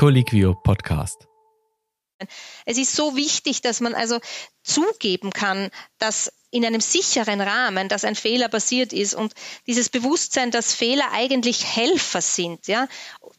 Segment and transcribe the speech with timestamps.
[0.00, 1.28] Colliquio Podcast.
[2.64, 4.18] Es ist so wichtig, dass man also
[4.62, 9.34] zugeben kann, dass in einem sicheren Rahmen, dass ein Fehler passiert ist und
[9.66, 12.88] dieses Bewusstsein, dass Fehler eigentlich Helfer sind, ja,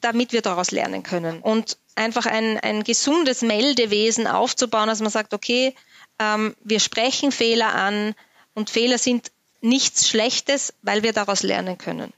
[0.02, 5.34] damit wir daraus lernen können und einfach ein, ein gesundes Meldewesen aufzubauen, dass man sagt,
[5.34, 5.76] okay,
[6.20, 8.14] ähm, wir sprechen Fehler an
[8.54, 9.32] und Fehler sind
[9.62, 12.14] nichts Schlechtes, weil wir daraus lernen können.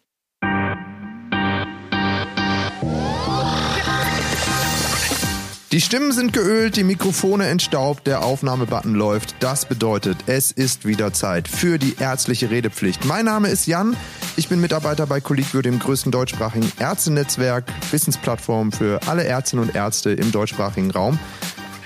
[5.73, 9.33] Die Stimmen sind geölt, die Mikrofone entstaubt, der Aufnahmebutton läuft.
[9.39, 13.05] Das bedeutet, es ist wieder Zeit für die ärztliche Redepflicht.
[13.05, 13.97] Mein Name ist Jan,
[14.37, 20.11] ich bin Mitarbeiter bei Collegio, dem größten deutschsprachigen Ärztenetzwerk, Wissensplattform für alle Ärztinnen und Ärzte
[20.11, 21.17] im deutschsprachigen Raum.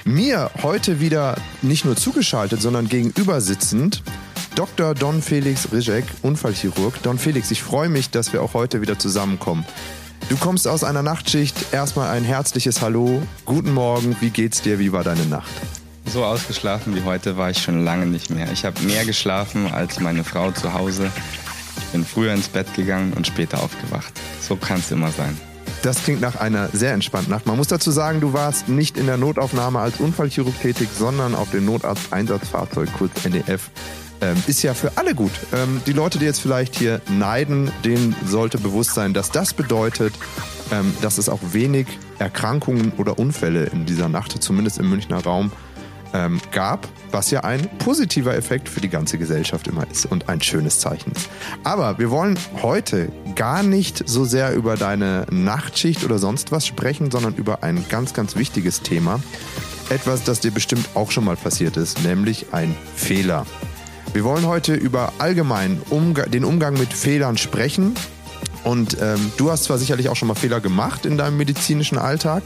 [0.04, 4.04] Mir heute wieder nicht nur zugeschaltet, sondern gegenüber sitzend
[4.56, 4.96] Dr.
[4.96, 7.02] Don Felix Rizek, Unfallchirurg.
[7.04, 9.66] Don Felix, ich freue mich, dass wir auch heute wieder zusammenkommen.
[10.30, 11.56] Du kommst aus einer Nachtschicht.
[11.72, 13.22] Erstmal ein herzliches Hallo.
[13.46, 14.18] Guten Morgen.
[14.20, 14.78] Wie geht's dir?
[14.78, 15.50] Wie war deine Nacht?
[16.06, 18.52] So ausgeschlafen wie heute war ich schon lange nicht mehr.
[18.52, 21.10] Ich habe mehr geschlafen als meine Frau zu Hause.
[21.78, 24.12] Ich bin früher ins Bett gegangen und später aufgewacht.
[24.42, 25.38] So kann es immer sein.
[25.82, 27.46] Das klingt nach einer sehr entspannten Nacht.
[27.46, 31.52] Man muss dazu sagen, du warst nicht in der Notaufnahme als Unfallchirurg tätig, sondern auf
[31.52, 33.70] dem Notarzt-Einsatzfahrzeug, kurz NEF,
[34.22, 35.32] ähm, ist ja für alle gut.
[35.54, 40.14] Ähm, die Leute, die jetzt vielleicht hier neiden, denen sollte bewusst sein, dass das bedeutet,
[40.72, 41.88] ähm, dass es auch wenig
[42.20, 45.52] Erkrankungen oder Unfälle in dieser Nacht, zumindest im Münchner Raum,
[46.14, 50.42] ähm, gab, was ja ein positiver Effekt für die ganze Gesellschaft immer ist und ein
[50.42, 51.30] schönes Zeichen ist.
[51.64, 57.12] Aber wir wollen heute gar nicht so sehr über deine Nachtschicht oder sonst was sprechen,
[57.12, 59.20] sondern über ein ganz, ganz wichtiges Thema.
[59.90, 63.46] Etwas, das dir bestimmt auch schon mal passiert ist, nämlich ein Fehler.
[64.14, 67.94] Wir wollen heute über allgemein Umga den Umgang mit Fehlern sprechen.
[68.64, 72.44] Und ähm, du hast zwar sicherlich auch schon mal Fehler gemacht in deinem medizinischen Alltag,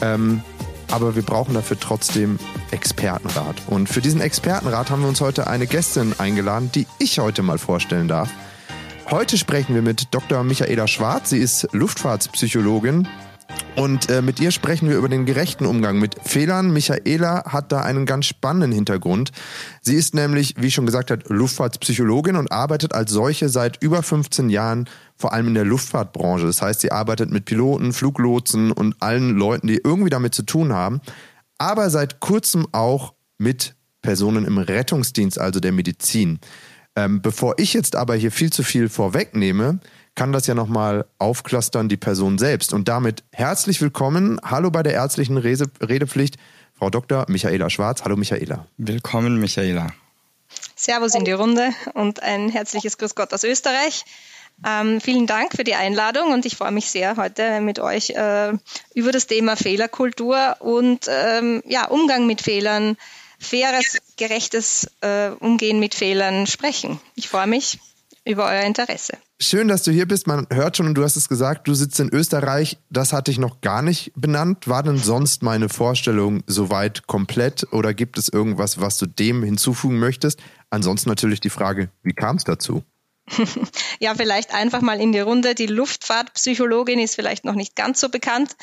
[0.00, 0.42] ähm,
[0.90, 2.38] aber wir brauchen dafür trotzdem
[2.70, 3.56] Expertenrat.
[3.66, 7.58] Und für diesen Expertenrat haben wir uns heute eine Gästin eingeladen, die ich heute mal
[7.58, 8.30] vorstellen darf.
[9.10, 10.44] Heute sprechen wir mit Dr.
[10.44, 11.30] Michaela Schwarz.
[11.30, 13.08] Sie ist Luftfahrtspsychologin
[13.76, 16.72] und äh, mit ihr sprechen wir über den gerechten Umgang mit Fehlern.
[16.72, 19.32] Michaela hat da einen ganz spannenden Hintergrund.
[19.80, 24.50] Sie ist nämlich, wie schon gesagt hat, Luftfahrtspsychologin und arbeitet als solche seit über 15
[24.50, 26.46] Jahren vor allem in der Luftfahrtbranche.
[26.46, 30.72] Das heißt, sie arbeitet mit Piloten, Fluglotsen und allen Leuten, die irgendwie damit zu tun
[30.72, 31.00] haben,
[31.58, 36.38] aber seit kurzem auch mit Personen im Rettungsdienst, also der Medizin.
[36.96, 39.80] Ähm, bevor ich jetzt aber hier viel zu viel vorwegnehme,
[40.14, 42.72] kann das ja nochmal aufklustern, die Person selbst.
[42.72, 44.40] Und damit herzlich willkommen.
[44.44, 46.36] Hallo bei der ärztlichen Redepflicht,
[46.78, 47.26] Frau Dr.
[47.28, 48.02] Michaela Schwarz.
[48.04, 48.66] Hallo Michaela.
[48.76, 49.92] Willkommen, Michaela.
[50.74, 54.04] Servus in die Runde und ein herzliches Grüß Gott aus Österreich.
[54.66, 58.52] Ähm, vielen Dank für die Einladung und ich freue mich sehr, heute mit euch äh,
[58.94, 62.96] über das Thema Fehlerkultur und ähm, ja, Umgang mit Fehlern,
[63.38, 67.00] faires, gerechtes äh, Umgehen mit Fehlern sprechen.
[67.14, 67.78] Ich freue mich
[68.24, 69.18] über euer Interesse.
[69.40, 70.26] Schön, dass du hier bist.
[70.26, 72.78] Man hört schon und du hast es gesagt, du sitzt in Österreich.
[72.90, 74.68] Das hatte ich noch gar nicht benannt.
[74.68, 79.98] War denn sonst meine Vorstellung soweit komplett oder gibt es irgendwas, was du dem hinzufügen
[79.98, 80.40] möchtest?
[80.68, 82.84] Ansonsten natürlich die Frage, wie kam es dazu?
[84.00, 85.54] ja, vielleicht einfach mal in die Runde.
[85.54, 88.56] Die Luftfahrtpsychologin ist vielleicht noch nicht ganz so bekannt.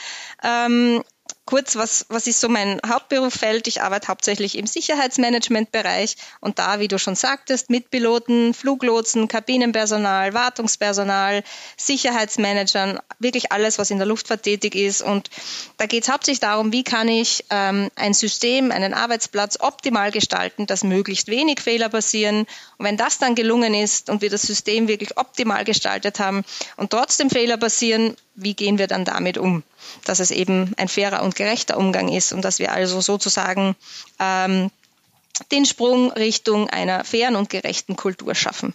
[0.44, 1.02] Ähm,
[1.48, 3.68] kurz, was, was ist so mein Hauptberufsfeld?
[3.68, 10.36] Ich arbeite hauptsächlich im Sicherheitsmanagementbereich und da, wie du schon sagtest, mit Piloten, Fluglotsen, Kabinenpersonal,
[10.36, 11.44] Wartungspersonal,
[11.78, 15.02] Sicherheitsmanagern, wirklich alles, was in der Luftfahrt tätig ist.
[15.02, 15.30] Und
[15.78, 20.68] da geht es hauptsächlich darum, wie kann ich ähm, ein System, einen Arbeitsplatz optimal gestalten,
[20.68, 22.46] dass möglichst wenig Fehler passieren.
[22.78, 26.44] Und wenn das dann gelungen ist und wir das System wirklich optimal gestaltet haben
[26.76, 29.64] und trotzdem Fehler passieren, wie gehen wir dann damit um?
[30.06, 33.76] Dass es eben ein fairer und gerechter Umgang ist und dass wir also sozusagen
[34.20, 34.72] ähm,
[35.52, 38.74] den Sprung Richtung einer fairen und gerechten Kultur schaffen.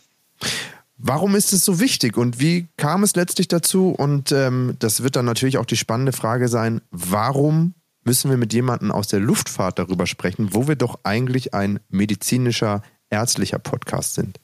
[0.96, 3.88] Warum ist es so wichtig und wie kam es letztlich dazu?
[3.88, 7.74] Und ähm, das wird dann natürlich auch die spannende Frage sein, warum
[8.04, 12.82] müssen wir mit jemandem aus der Luftfahrt darüber sprechen, wo wir doch eigentlich ein medizinischer,
[13.10, 14.38] ärztlicher Podcast sind?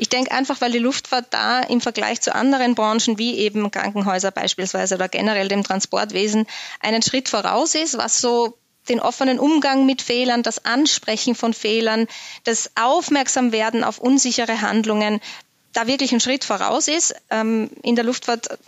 [0.00, 4.30] Ich denke einfach, weil die Luftfahrt da im Vergleich zu anderen Branchen wie eben Krankenhäuser
[4.30, 6.46] beispielsweise oder generell dem Transportwesen
[6.80, 8.56] einen Schritt voraus ist, was so
[8.88, 12.08] den offenen Umgang mit Fehlern, das Ansprechen von Fehlern,
[12.44, 15.20] das Aufmerksamwerden auf unsichere Handlungen
[15.74, 17.14] da wirklich einen Schritt voraus ist.
[17.28, 18.58] Ähm, in der Luftfahrt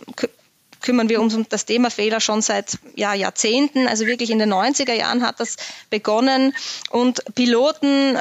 [0.81, 3.87] kümmern wir uns um das Thema Fehler schon seit ja, Jahrzehnten.
[3.87, 5.55] Also wirklich in den 90er Jahren hat das
[5.89, 6.53] begonnen
[6.91, 8.19] und Piloten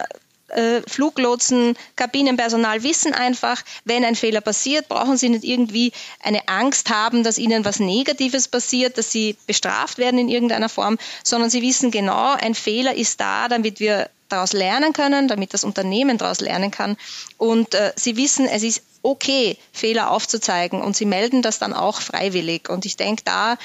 [0.52, 6.90] äh, Fluglotsen, Kabinenpersonal wissen einfach, wenn ein Fehler passiert, brauchen sie nicht irgendwie eine Angst
[6.90, 11.62] haben, dass ihnen was Negatives passiert, dass sie bestraft werden in irgendeiner Form, sondern sie
[11.62, 16.40] wissen genau, ein Fehler ist da, damit wir daraus lernen können, damit das Unternehmen daraus
[16.40, 16.96] lernen kann.
[17.36, 22.00] Und äh, sie wissen, es ist okay, Fehler aufzuzeigen und sie melden das dann auch
[22.00, 22.68] freiwillig.
[22.68, 23.56] Und ich denke, da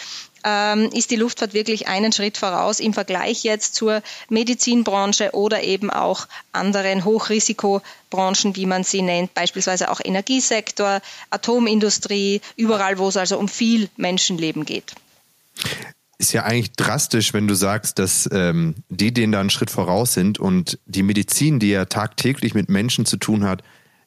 [0.43, 5.89] ähm, ist die Luftfahrt wirklich einen Schritt voraus im Vergleich jetzt zur Medizinbranche oder eben
[5.89, 13.37] auch anderen Hochrisikobranchen, wie man sie nennt, beispielsweise auch Energiesektor, Atomindustrie, überall, wo es also
[13.37, 14.93] um viel Menschenleben geht
[16.17, 20.13] ist ja eigentlich drastisch, wenn du sagst, dass ähm, die denen da einen Schritt voraus
[20.13, 23.63] sind und die Medizin, die ja tagtäglich mit Menschen zu tun hat,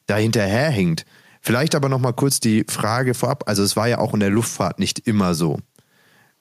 [0.07, 1.05] da hinterherhinkt.
[1.41, 3.43] Vielleicht aber noch mal kurz die Frage vorab.
[3.47, 5.59] Also es war ja auch in der Luftfahrt nicht immer so.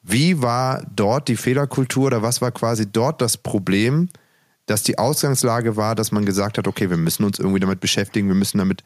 [0.03, 4.09] Wie war dort die Fehlerkultur oder was war quasi dort das Problem,
[4.67, 8.29] dass die Ausgangslage war, dass man gesagt hat, okay, wir müssen uns irgendwie damit beschäftigen,
[8.29, 8.83] wir müssen damit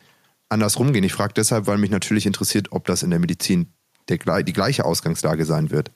[0.49, 1.05] anders rumgehen.
[1.05, 3.73] Ich frage deshalb, weil mich natürlich interessiert, ob das in der Medizin
[4.09, 5.91] der, die gleiche Ausgangslage sein wird.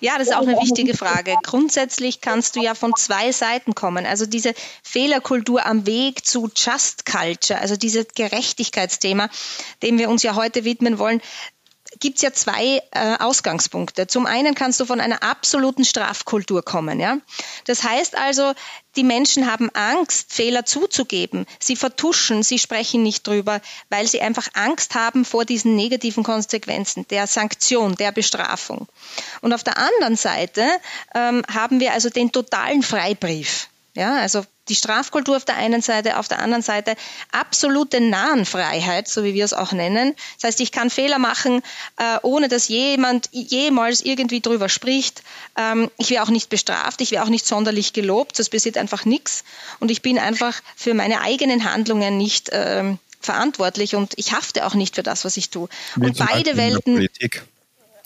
[0.00, 1.34] Ja, das ist auch eine wichtige Frage.
[1.42, 4.06] Grundsätzlich kannst du ja von zwei Seiten kommen.
[4.06, 4.54] Also diese
[4.84, 9.28] Fehlerkultur am Weg zu Just Culture, also dieses Gerechtigkeitsthema,
[9.82, 11.20] dem wir uns ja heute widmen wollen,
[12.00, 14.06] gibt es ja zwei äh, Ausgangspunkte.
[14.06, 17.00] Zum einen kannst du von einer absoluten Strafkultur kommen.
[17.00, 17.18] Ja?
[17.64, 18.52] Das heißt also,
[18.96, 21.46] die Menschen haben Angst, Fehler zuzugeben.
[21.58, 27.06] Sie vertuschen, sie sprechen nicht drüber, weil sie einfach Angst haben vor diesen negativen Konsequenzen,
[27.08, 28.88] der Sanktion, der Bestrafung.
[29.40, 30.66] Und auf der anderen Seite
[31.14, 33.68] ähm, haben wir also den totalen Freibrief.
[33.94, 36.96] Ja, also die Strafkultur auf der einen Seite, auf der anderen Seite
[37.32, 40.14] absolute Nahenfreiheit, so wie wir es auch nennen.
[40.36, 41.62] Das heißt, ich kann Fehler machen,
[41.96, 45.22] äh, ohne dass jemand jemals irgendwie drüber spricht.
[45.56, 49.04] Ähm, ich werde auch nicht bestraft, ich werde auch nicht sonderlich gelobt, das passiert einfach
[49.04, 49.44] nichts.
[49.80, 54.74] Und ich bin einfach für meine eigenen Handlungen nicht ähm, verantwortlich und ich hafte auch
[54.74, 55.68] nicht für das, was ich tue.
[55.96, 56.94] Und beide Welten.
[56.94, 57.42] Politik.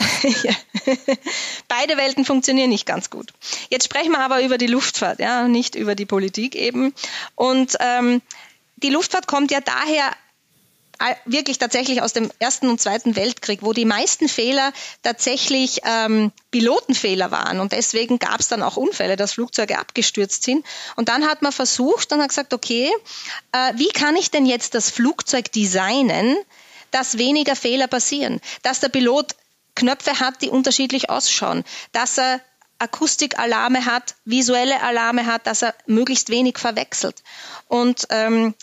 [1.68, 3.32] Beide Welten funktionieren nicht ganz gut.
[3.70, 6.94] Jetzt sprechen wir aber über die Luftfahrt, ja, nicht über die Politik eben.
[7.34, 8.22] Und ähm,
[8.76, 10.10] die Luftfahrt kommt ja daher
[10.98, 14.72] äh, wirklich tatsächlich aus dem Ersten und Zweiten Weltkrieg, wo die meisten Fehler
[15.02, 17.60] tatsächlich ähm, Pilotenfehler waren.
[17.60, 20.64] Und deswegen gab es dann auch Unfälle, dass Flugzeuge abgestürzt sind.
[20.96, 22.88] Und dann hat man versucht und hat gesagt, okay,
[23.52, 26.36] äh, wie kann ich denn jetzt das Flugzeug designen,
[26.92, 29.34] dass weniger Fehler passieren, dass der Pilot
[29.74, 32.40] Knöpfe hat, die unterschiedlich ausschauen, dass er
[32.78, 37.22] Akustikalarme hat, visuelle Alarme hat, dass er möglichst wenig verwechselt.
[37.68, 38.54] Und ähm,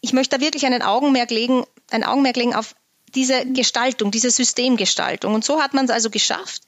[0.00, 2.74] ich möchte da wirklich einen Augenmerk legen, ein Augenmerk legen auf
[3.14, 5.34] diese Gestaltung, diese Systemgestaltung.
[5.34, 6.62] Und so hat man es also geschafft,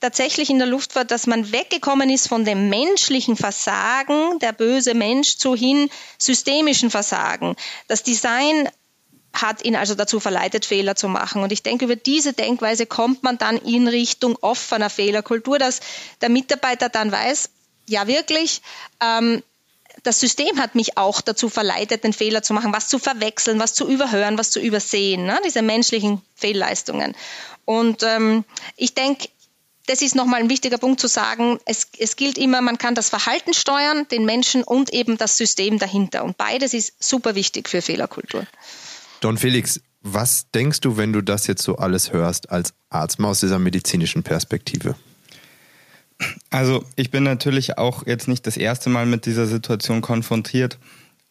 [0.00, 5.36] tatsächlich in der Luftfahrt, dass man weggekommen ist von dem menschlichen Versagen, der böse Mensch,
[5.36, 7.56] zu hin systemischen Versagen.
[7.88, 8.68] Das Design
[9.32, 11.42] hat ihn also dazu verleitet, Fehler zu machen.
[11.42, 15.80] Und ich denke, über diese Denkweise kommt man dann in Richtung offener Fehlerkultur, dass
[16.20, 17.50] der Mitarbeiter dann weiß,
[17.86, 18.62] ja wirklich,
[19.00, 19.42] ähm,
[20.02, 23.74] das System hat mich auch dazu verleitet, den Fehler zu machen, was zu verwechseln, was
[23.74, 25.38] zu überhören, was zu übersehen, ne?
[25.44, 27.14] diese menschlichen Fehlleistungen.
[27.64, 28.44] Und ähm,
[28.76, 29.28] ich denke,
[29.86, 31.58] das ist nochmal ein wichtiger Punkt zu sagen.
[31.64, 35.78] Es, es gilt immer, man kann das Verhalten steuern, den Menschen und eben das System
[35.78, 36.24] dahinter.
[36.24, 38.46] Und beides ist super wichtig für Fehlerkultur.
[39.22, 43.28] Don Felix, was denkst du, wenn du das jetzt so alles hörst als Arzt, mal
[43.28, 44.96] aus dieser medizinischen Perspektive?
[46.50, 50.78] Also ich bin natürlich auch jetzt nicht das erste Mal mit dieser Situation konfrontiert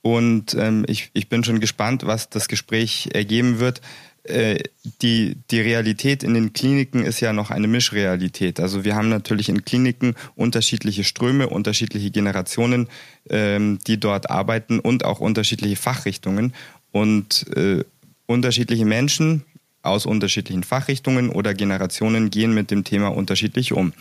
[0.02, 3.82] und ähm, ich, ich bin schon gespannt, was das Gespräch ergeben wird.
[4.24, 4.60] Äh,
[5.02, 8.60] die, die Realität in den Kliniken ist ja noch eine Mischrealität.
[8.60, 12.88] Also wir haben natürlich in Kliniken unterschiedliche Ströme, unterschiedliche Generationen,
[13.30, 16.54] ähm, die dort arbeiten und auch unterschiedliche Fachrichtungen.
[16.92, 17.84] Und äh,
[18.26, 19.44] unterschiedliche Menschen
[19.84, 23.94] aus unterschiedlichen Fachrichtungen oder Generationen gehen mit dem Thema unterschiedlich um.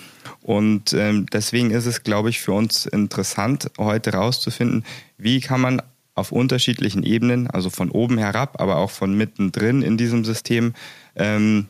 [0.43, 4.85] Und ähm, deswegen ist es, glaube ich, für uns interessant, heute herauszufinden,
[5.17, 5.83] wie kann man
[6.15, 10.75] auf unterschiedlichen Ebenen, also von oben herab, aber auch von mittendrin in diesem System,
[11.17, 11.67] ähm,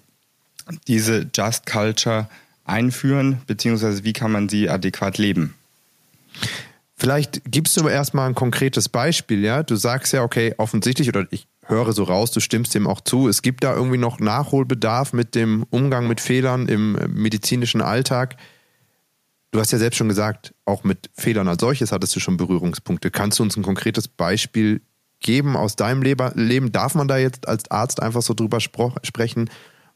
[0.88, 2.28] diese Just Culture
[2.64, 5.54] einführen, beziehungsweise wie kann man sie adäquat leben.
[7.00, 9.62] Vielleicht gibst du aber erstmal ein konkretes Beispiel, ja?
[9.62, 13.26] Du sagst ja, okay, offensichtlich, oder ich höre so raus, du stimmst dem auch zu,
[13.26, 18.36] es gibt da irgendwie noch Nachholbedarf mit dem Umgang mit Fehlern im medizinischen Alltag.
[19.50, 23.10] Du hast ja selbst schon gesagt, auch mit Fehlern als solches hattest du schon Berührungspunkte.
[23.10, 24.82] Kannst du uns ein konkretes Beispiel
[25.20, 26.70] geben aus deinem Leben?
[26.70, 29.48] Darf man da jetzt als Arzt einfach so drüber sprechen,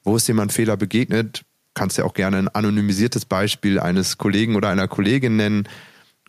[0.05, 1.45] wo ist jemand Fehler begegnet?
[1.75, 5.69] Kannst ja auch gerne ein anonymisiertes Beispiel eines Kollegen oder einer Kollegin nennen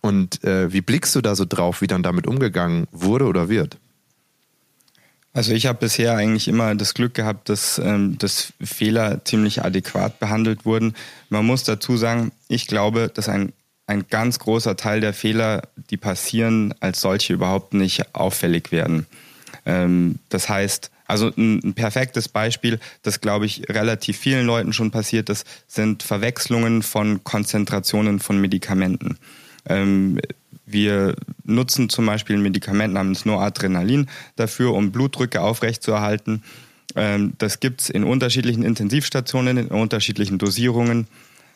[0.06, 3.80] Und äh, wie blickst du da so drauf, wie dann damit umgegangen wurde oder wird?
[5.34, 10.20] Also ich habe bisher eigentlich immer das Glück gehabt, dass, ähm, dass Fehler ziemlich adäquat
[10.20, 10.94] behandelt wurden.
[11.30, 13.52] Man muss dazu sagen, ich glaube, dass ein,
[13.88, 19.08] ein ganz großer Teil der Fehler, die passieren, als solche überhaupt nicht auffällig werden.
[19.66, 24.92] Ähm, das heißt, also ein, ein, perfektes Beispiel, das glaube ich relativ vielen Leuten schon
[24.92, 29.18] passiert ist, sind Verwechslungen von Konzentrationen von Medikamenten.
[29.68, 30.20] Ähm,
[30.66, 36.44] wir nutzen zum Beispiel ein Medikament namens Noradrenalin dafür, um Blutdrücke aufrechtzuerhalten.
[36.96, 41.08] Ähm, das gibt es in unterschiedlichen Intensivstationen, in unterschiedlichen Dosierungen.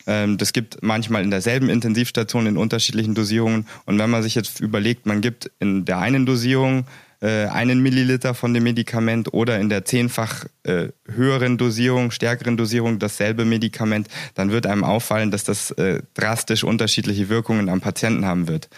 [0.06, 3.66] Ähm, das gibt manchmal in derselben Intensivstation in unterschiedlichen Dosierungen.
[3.86, 6.86] Und wenn man sich jetzt überlegt, man gibt in der einen Dosierung
[7.22, 13.00] äh, einen Milliliter von dem Medikament oder in der zehnfach äh, höheren Dosierung, stärkeren Dosierung
[13.00, 18.48] dasselbe Medikament, dann wird einem auffallen, dass das äh, drastisch unterschiedliche Wirkungen am Patienten haben
[18.48, 18.70] wird.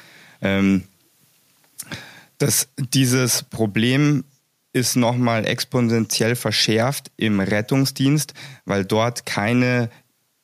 [0.42, 0.84] Ähm,
[2.40, 4.24] dass dieses Problem
[4.74, 8.34] ist nochmal exponentiell verschärft im Rettungsdienst,
[8.66, 9.90] weil dort keine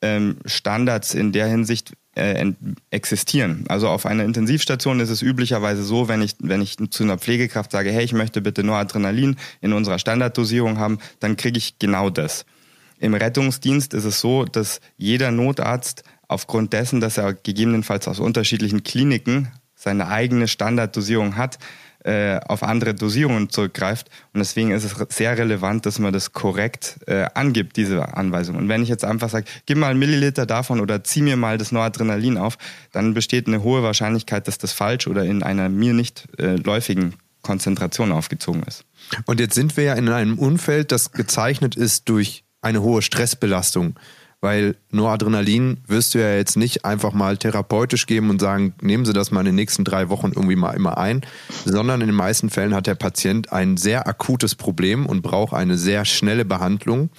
[0.02, 2.52] ähm, Standards in der Hinsicht äh,
[2.90, 3.64] existieren.
[3.68, 7.72] Also auf einer Intensivstation ist es üblicherweise so, wenn ich, wenn ich zu einer Pflegekraft
[7.72, 12.10] sage, hey, ich möchte bitte nur Adrenalin in unserer Standarddosierung haben, dann kriege ich genau
[12.10, 12.44] das.
[12.98, 18.82] Im Rettungsdienst ist es so, dass jeder Notarzt aufgrund dessen, dass er gegebenenfalls aus unterschiedlichen
[18.82, 21.58] Kliniken seine eigene Standarddosierung hat,
[22.04, 24.08] äh, auf andere Dosierungen zurückgreift.
[24.32, 28.56] Und deswegen ist es sehr relevant, dass man das korrekt äh, angibt, diese Anweisung.
[28.56, 31.58] Und wenn ich jetzt einfach sage, gib mal einen Milliliter davon oder zieh mir mal
[31.58, 32.56] das Noradrenalin auf,
[32.92, 37.14] dann besteht eine hohe Wahrscheinlichkeit, dass das falsch oder in einer mir nicht äh, läufigen
[37.42, 38.84] Konzentration aufgezogen ist.
[39.26, 43.94] Und jetzt sind wir ja in einem Umfeld, das gezeichnet ist durch eine hohe Stressbelastung.
[44.40, 49.12] Weil Noradrenalin wirst du ja jetzt nicht einfach mal therapeutisch geben und sagen, nehmen Sie
[49.12, 51.22] das mal in den nächsten drei Wochen irgendwie mal immer ein,
[51.64, 55.76] sondern in den meisten Fällen hat der Patient ein sehr akutes Problem und braucht eine
[55.76, 57.10] sehr schnelle Behandlung,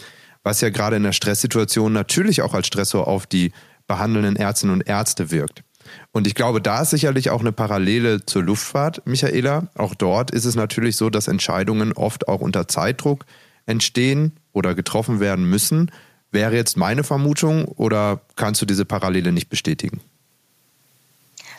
[0.44, 3.52] was ja gerade in der Stresssituation natürlich auch als Stressor auf die
[3.88, 5.64] behandelnden Ärztinnen und Ärzte wirkt.
[6.12, 9.68] Und ich glaube, da ist sicherlich auch eine Parallele zur Luftfahrt, Michaela.
[9.76, 13.26] Auch dort ist es natürlich so, dass Entscheidungen oft auch unter Zeitdruck
[13.66, 15.92] entstehen oder getroffen werden müssen
[16.32, 20.02] wäre jetzt meine Vermutung oder kannst du diese Parallele nicht bestätigen?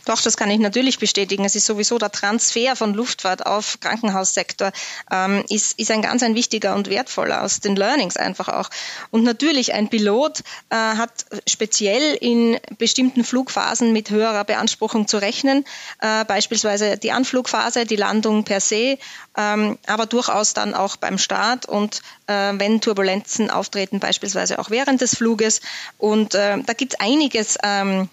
[0.04, 1.45] Doch, das kann ich natürlich bestätigen.
[1.45, 4.73] Es ist sowieso der Transfer von Luftfahrt auf Krankenhaussektor
[5.11, 8.71] ähm, ist, ist ein ganz ein wichtiger und wertvoller aus den Learnings einfach auch.
[9.11, 10.40] Und natürlich ein Pilot
[10.71, 15.64] äh, hat speziell in bestimmten Flugphasen mit höherer Beanspruchung zu rechnen,
[16.00, 18.99] äh, beispielsweise die Anflugphase, die Landung per se,
[19.37, 25.00] ähm, aber durchaus dann auch beim Start und äh, wenn Turbulenzen auftreten, beispielsweise auch während
[25.00, 25.61] des Fluges.
[25.99, 27.59] Und äh, da gibt es einiges.
[27.62, 28.09] Ähm,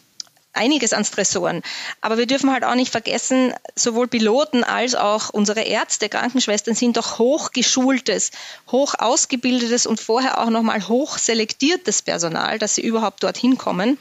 [0.58, 1.62] einiges an Stressoren.
[2.02, 6.98] Aber wir dürfen halt auch nicht vergessen, sowohl Piloten als auch unsere Ärzte, Krankenschwestern sind
[6.98, 8.32] doch hochgeschultes,
[8.72, 13.98] hoch ausgebildetes und vorher auch nochmal hoch selektiertes Personal, dass sie überhaupt dorthin kommen.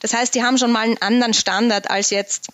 [0.00, 2.48] Das heißt, die haben schon mal einen anderen Standard als jetzt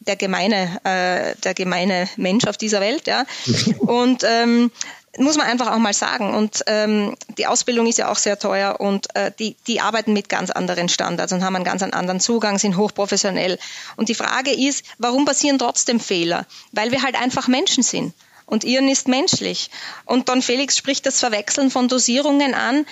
[0.00, 3.06] der gemeine, äh, der gemeine Mensch auf dieser Welt.
[3.06, 3.24] Ja.
[3.80, 4.70] Und ähm,
[5.18, 6.34] muss man einfach auch mal sagen.
[6.34, 10.28] Und ähm, die Ausbildung ist ja auch sehr teuer und äh, die, die arbeiten mit
[10.28, 13.58] ganz anderen Standards und haben einen ganz anderen Zugang, sind hochprofessionell.
[13.96, 16.46] Und die Frage ist, warum passieren trotzdem Fehler?
[16.72, 18.14] Weil wir halt einfach Menschen sind.
[18.46, 19.70] Und Ihren ist menschlich.
[20.06, 22.86] Und Don Felix spricht das Verwechseln von Dosierungen an.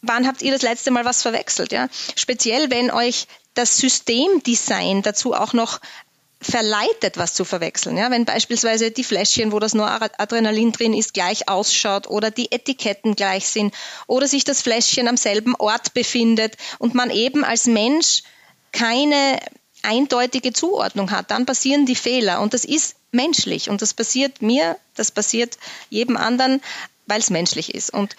[0.00, 1.72] Wann habt ihr das letzte Mal was verwechselt?
[1.72, 1.88] Ja?
[2.16, 5.80] Speziell, wenn euch das Systemdesign dazu auch noch
[6.42, 7.96] verleitet, was zu verwechseln.
[7.96, 13.16] Ja, wenn beispielsweise die Fläschchen, wo das Noradrenalin drin ist, gleich ausschaut oder die Etiketten
[13.16, 13.74] gleich sind
[14.06, 18.22] oder sich das Fläschchen am selben Ort befindet und man eben als Mensch
[18.72, 19.38] keine
[19.82, 24.76] eindeutige Zuordnung hat, dann passieren die Fehler und das ist menschlich und das passiert mir,
[24.94, 25.58] das passiert
[25.90, 26.60] jedem anderen,
[27.06, 28.16] weil es menschlich ist und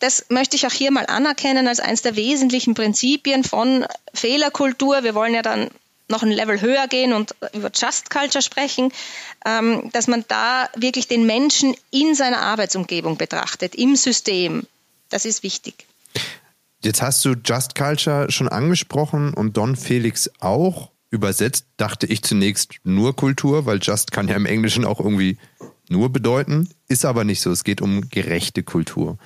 [0.00, 3.84] das möchte ich auch hier mal anerkennen als eines der wesentlichen Prinzipien von
[4.14, 5.02] Fehlerkultur.
[5.02, 5.70] Wir wollen ja dann
[6.08, 8.92] noch ein Level höher gehen und über Just Culture sprechen,
[9.44, 14.66] ähm, dass man da wirklich den Menschen in seiner Arbeitsumgebung betrachtet, im System.
[15.10, 15.86] Das ist wichtig.
[16.82, 20.90] Jetzt hast du Just Culture schon angesprochen und Don Felix auch.
[21.10, 25.38] Übersetzt dachte ich zunächst nur Kultur, weil Just kann ja im Englischen auch irgendwie
[25.88, 27.50] nur bedeuten, ist aber nicht so.
[27.50, 29.18] Es geht um gerechte Kultur.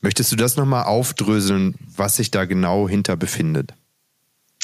[0.00, 3.74] Möchtest du das nochmal aufdröseln, was sich da genau hinter befindet?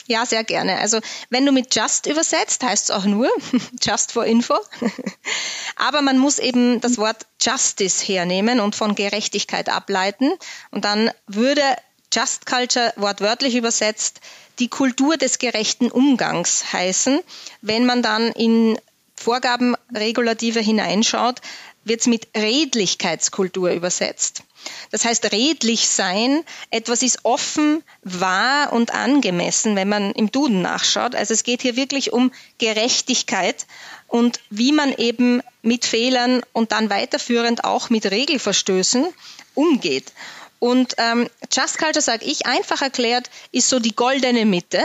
[0.07, 0.79] Ja, sehr gerne.
[0.79, 3.29] Also wenn du mit just übersetzt, heißt es auch nur
[3.83, 4.57] just for info.
[5.77, 10.31] Aber man muss eben das Wort justice hernehmen und von Gerechtigkeit ableiten.
[10.71, 11.63] Und dann würde
[12.13, 14.21] Just Culture wortwörtlich übersetzt
[14.59, 17.21] die Kultur des gerechten Umgangs heißen.
[17.61, 18.79] Wenn man dann in
[19.17, 21.41] Vorgabenregulative hineinschaut,
[21.87, 24.43] wird es mit Redlichkeitskultur übersetzt.
[24.91, 31.15] Das heißt, redlich sein, etwas ist offen, wahr und angemessen, wenn man im Duden nachschaut.
[31.15, 33.67] Also es geht hier wirklich um Gerechtigkeit
[34.09, 39.07] und wie man eben mit Fehlern und dann weiterführend auch mit Regelverstößen
[39.55, 40.13] umgeht.
[40.59, 44.83] Und ähm, Just Culture, sage ich, einfach erklärt, ist so die goldene Mitte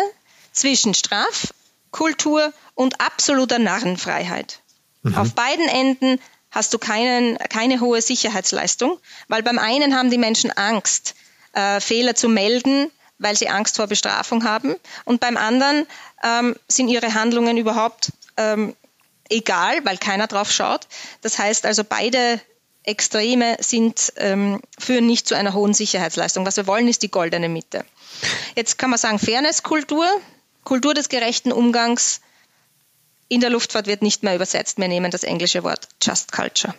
[0.52, 4.60] zwischen Strafkultur und absoluter Narrenfreiheit.
[5.04, 5.16] Mhm.
[5.16, 6.20] Auf beiden Enden
[6.52, 11.16] hast du keinen, keine hohe Sicherheitsleistung, weil beim einen haben die Menschen Angst,
[11.54, 15.86] äh, Fehler zu melden, weil sie Angst vor Bestrafung haben, und beim anderen
[16.24, 18.76] ähm, sind ihre Handlungen überhaupt ähm,
[19.30, 20.88] egal, weil keiner drauf schaut.
[21.22, 22.42] Das heißt also, beide
[22.84, 26.46] Extreme sind, ähm, führen nicht zu einer hohen Sicherheitsleistung.
[26.46, 27.86] Was wir wollen, ist die goldene Mitte.
[28.56, 30.08] Jetzt kann man sagen, Fairnesskultur,
[30.64, 32.22] Kultur des gerechten Umgangs
[33.32, 34.78] in der Luftfahrt wird nicht mehr übersetzt.
[34.78, 36.74] Wir nehmen das englische Wort Just Culture.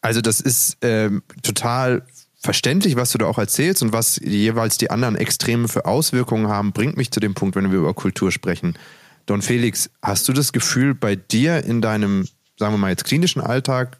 [0.00, 2.06] Also das ist ähm, total
[2.40, 6.72] verständlich, was du da auch erzählst und was jeweils die anderen Extreme für Auswirkungen haben,
[6.72, 8.78] bringt mich zu dem Punkt, wenn wir über Kultur sprechen.
[9.26, 12.26] Don Felix, hast du das Gefühl bei dir in deinem,
[12.58, 13.98] sagen wir mal jetzt klinischen Alltag,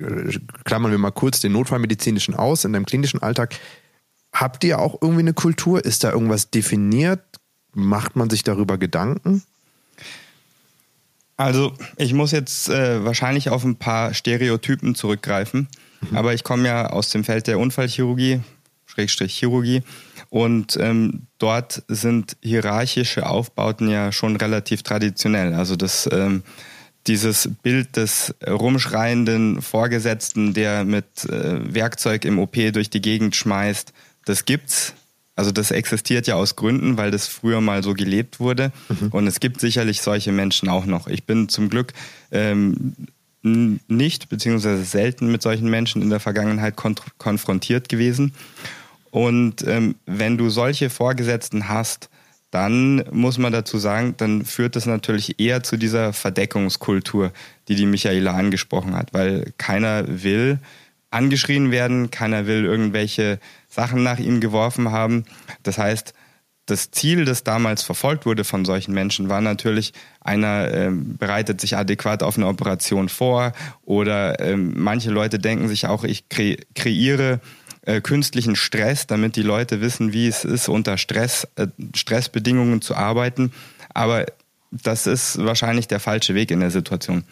[0.00, 3.54] äh, klammern wir mal kurz den Notfallmedizinischen aus, in deinem klinischen Alltag,
[4.34, 5.82] habt ihr auch irgendwie eine Kultur?
[5.82, 7.22] Ist da irgendwas definiert?
[7.72, 9.44] Macht man sich darüber Gedanken?
[11.40, 15.68] Also ich muss jetzt äh, wahrscheinlich auf ein paar Stereotypen zurückgreifen,
[16.02, 16.14] mhm.
[16.14, 18.40] aber ich komme ja aus dem Feld der Unfallchirurgie,
[18.84, 19.82] Schrägstrich Chirurgie,
[20.28, 25.54] und ähm, dort sind hierarchische Aufbauten ja schon relativ traditionell.
[25.54, 26.42] Also das ähm,
[27.06, 33.94] dieses Bild des rumschreienden Vorgesetzten, der mit äh, Werkzeug im OP durch die Gegend schmeißt,
[34.26, 34.92] das gibt's
[35.40, 38.72] also das existiert ja aus Gründen, weil das früher mal so gelebt wurde.
[38.90, 39.08] Mhm.
[39.08, 41.06] Und es gibt sicherlich solche Menschen auch noch.
[41.06, 41.94] Ich bin zum Glück
[42.30, 42.92] ähm,
[43.42, 48.34] nicht, beziehungsweise selten mit solchen Menschen in der Vergangenheit konfrontiert gewesen.
[49.10, 52.10] Und ähm, wenn du solche Vorgesetzten hast,
[52.50, 57.32] dann muss man dazu sagen, dann führt das natürlich eher zu dieser Verdeckungskultur,
[57.68, 60.58] die die Michaela angesprochen hat, weil keiner will
[61.10, 63.40] angeschrien werden, keiner will irgendwelche
[63.80, 65.24] Sachen nach ihm geworfen haben.
[65.62, 66.12] Das heißt,
[66.66, 71.78] das Ziel, das damals verfolgt wurde von solchen Menschen, war natürlich, einer ähm, bereitet sich
[71.78, 77.40] adäquat auf eine Operation vor oder ähm, manche Leute denken sich auch, ich kre kreiere
[77.86, 82.94] äh, künstlichen Stress, damit die Leute wissen, wie es ist, unter Stress, äh, Stressbedingungen zu
[82.94, 83.50] arbeiten.
[83.94, 84.26] Aber
[84.70, 87.24] das ist wahrscheinlich der falsche Weg in der Situation.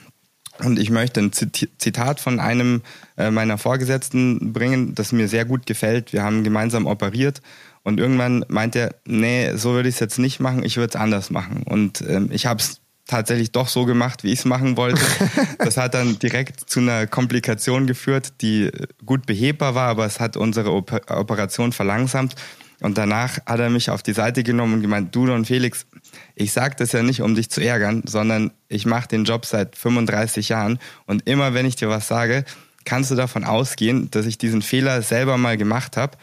[0.65, 2.83] Und ich möchte ein Zitat von einem
[3.17, 6.13] äh, meiner Vorgesetzten bringen, das mir sehr gut gefällt.
[6.13, 7.41] Wir haben gemeinsam operiert
[7.85, 10.97] und irgendwann meint er, nee, so würde ich es jetzt nicht machen, ich würde es
[10.97, 11.63] anders machen.
[11.63, 15.01] Und ähm, ich habe es tatsächlich doch so gemacht, wie ich es machen wollte.
[15.59, 18.71] Das hat dann direkt zu einer Komplikation geführt, die
[19.05, 22.37] gut behebbar war, aber es hat unsere Operation verlangsamt.
[22.81, 25.87] Und danach hat er mich auf die Seite genommen und gemeint, du und Felix,
[26.35, 29.77] ich sage das ja nicht, um dich zu ärgern, sondern ich mache den Job seit
[29.77, 32.45] 35 Jahren und immer wenn ich dir was sage,
[32.85, 36.17] kannst du davon ausgehen, dass ich diesen Fehler selber mal gemacht habe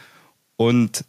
[0.56, 1.04] und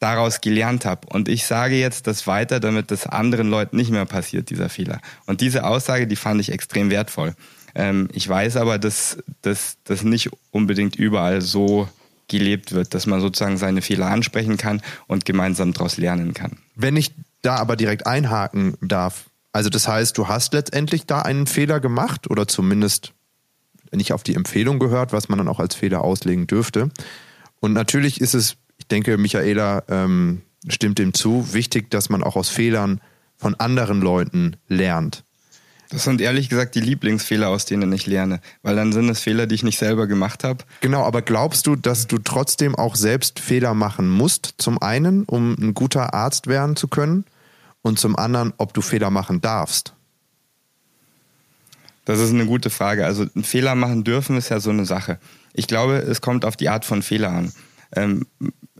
[0.00, 1.06] daraus gelernt habe.
[1.08, 5.00] Und ich sage jetzt das weiter, damit das anderen Leuten nicht mehr passiert, dieser Fehler.
[5.26, 7.34] Und diese Aussage, die fand ich extrem wertvoll.
[7.74, 11.88] Ähm, ich weiß aber, dass das nicht unbedingt überall so
[12.30, 16.58] gelebt wird, dass man sozusagen seine Fehler ansprechen kann und gemeinsam daraus lernen kann.
[16.74, 17.12] Wenn ich
[17.42, 22.30] da aber direkt einhaken darf, also das heißt, du hast letztendlich da einen Fehler gemacht
[22.30, 23.12] oder zumindest
[23.92, 26.90] nicht auf die Empfehlung gehört, was man dann auch als Fehler auslegen dürfte.
[27.58, 32.36] Und natürlich ist es, ich denke, Michaela ähm, stimmt dem zu, wichtig, dass man auch
[32.36, 33.00] aus Fehlern
[33.36, 35.24] von anderen Leuten lernt.
[35.90, 39.48] Das sind ehrlich gesagt die Lieblingsfehler, aus denen ich lerne, weil dann sind es Fehler,
[39.48, 40.64] die ich nicht selber gemacht habe.
[40.80, 45.56] Genau, aber glaubst du, dass du trotzdem auch selbst Fehler machen musst, zum einen, um
[45.58, 47.24] ein guter Arzt werden zu können
[47.82, 49.92] und zum anderen, ob du Fehler machen darfst?
[52.04, 53.04] Das ist eine gute Frage.
[53.04, 55.18] Also ein Fehler machen dürfen ist ja so eine Sache.
[55.54, 57.52] Ich glaube, es kommt auf die Art von Fehler an.
[57.96, 58.26] Ähm,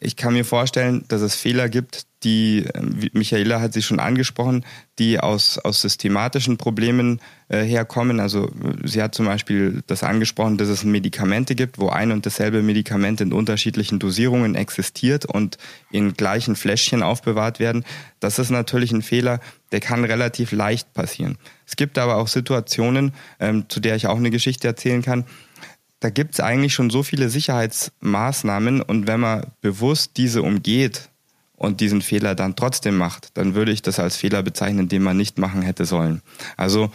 [0.00, 2.82] ich kann mir vorstellen, dass es Fehler gibt, die, äh,
[3.12, 4.64] Michaela hat sie schon angesprochen,
[4.98, 8.20] die aus, aus systematischen Problemen äh, herkommen.
[8.20, 8.50] Also
[8.84, 13.20] sie hat zum Beispiel das angesprochen, dass es Medikamente gibt, wo ein und dasselbe Medikament
[13.20, 15.56] in unterschiedlichen Dosierungen existiert und
[15.90, 17.84] in gleichen Fläschchen aufbewahrt werden.
[18.20, 19.40] Das ist natürlich ein Fehler,
[19.72, 21.38] der kann relativ leicht passieren.
[21.66, 25.24] Es gibt aber auch Situationen, ähm, zu der ich auch eine Geschichte erzählen kann,
[26.00, 31.10] da gibt es eigentlich schon so viele Sicherheitsmaßnahmen und wenn man bewusst diese umgeht
[31.56, 35.18] und diesen Fehler dann trotzdem macht, dann würde ich das als Fehler bezeichnen, den man
[35.18, 36.22] nicht machen hätte sollen.
[36.56, 36.90] Also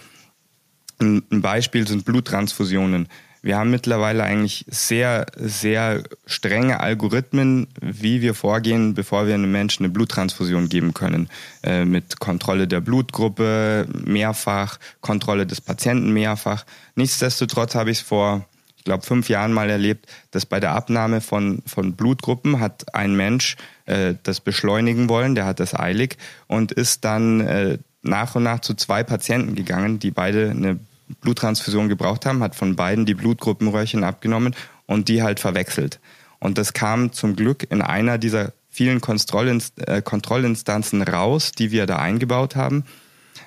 [1.00, 3.08] ein Beispiel sind Bluttransfusionen.
[3.44, 9.86] Wir haben mittlerweile eigentlich sehr, sehr strenge Algorithmen, wie wir vorgehen, bevor wir einem Menschen
[9.86, 11.30] eine Bluttransfusion geben können.
[11.62, 16.66] Äh, mit Kontrolle der Blutgruppe mehrfach, Kontrolle des Patienten mehrfach.
[16.96, 18.48] Nichtsdestotrotz habe ich es vor,
[18.86, 23.58] glaube, fünf Jahren mal erlebt, dass bei der Abnahme von, von Blutgruppen hat ein Mensch
[23.86, 26.18] äh, das beschleunigen wollen, der hat das eilig
[26.48, 30.80] und ist dann äh, nach und nach zu zwei Patienten gegangen, die beide eine
[31.22, 36.00] Bluttransfusion gebraucht haben, hat von beiden die Blutgruppenröhrchen abgenommen und die halt verwechselt.
[36.40, 41.86] Und das kam zum Glück in einer dieser vielen Kontrollinst äh, Kontrollinstanzen raus, die wir
[41.86, 42.84] da eingebaut haben.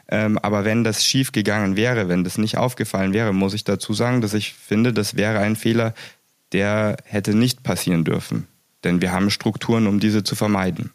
[0.08, 3.92] Ähm, aber wenn das schief gegangen wäre, wenn das nicht aufgefallen wäre, muss ich dazu
[3.92, 5.94] sagen, dass ich finde, das wäre ein Fehler,
[6.52, 8.46] der hätte nicht passieren dürfen.
[8.84, 10.92] Denn wir haben Strukturen, um diese zu vermeiden.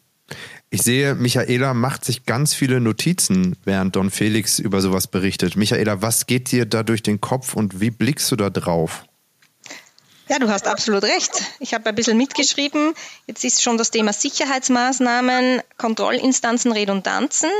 [0.70, 5.54] Ich sehe, Michaela macht sich ganz viele Notizen, während Don Felix über sowas berichtet.
[5.54, 9.04] Michaela, was geht dir da durch den Kopf und wie blickst du da drauf?
[10.28, 11.30] Ja, du hast absolut recht.
[11.60, 12.94] Ich habe ein bisschen mitgeschrieben.
[13.26, 17.50] Jetzt ist schon das Thema Sicherheitsmaßnahmen, Kontrollinstanzen, Redundanzen.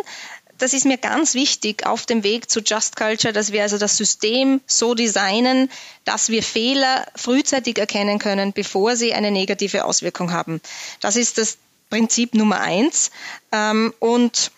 [0.59, 3.97] Das ist mir ganz wichtig auf dem Weg zu Just Culture, dass wir also das
[3.97, 5.71] System so designen,
[6.05, 10.61] dass wir Fehler frühzeitig erkennen können, bevor sie eine negative Auswirkung haben.
[11.01, 11.59] Das ist das
[11.91, 13.11] Prinzip Nummer eins.
[13.53, 14.53] Ähm, und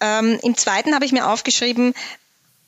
[0.00, 1.94] ähm, im zweiten habe ich mir aufgeschrieben,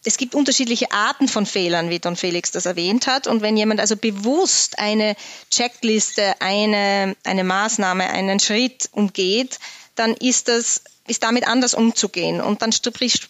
[0.04, 3.26] es gibt unterschiedliche Arten von Fehlern, wie Don Felix das erwähnt hat.
[3.26, 5.16] Und wenn jemand also bewusst eine
[5.50, 9.58] Checkliste, eine, eine Maßnahme, einen Schritt umgeht,
[9.96, 12.40] dann ist das, ist damit anders umzugehen.
[12.40, 13.28] Und dann spricht,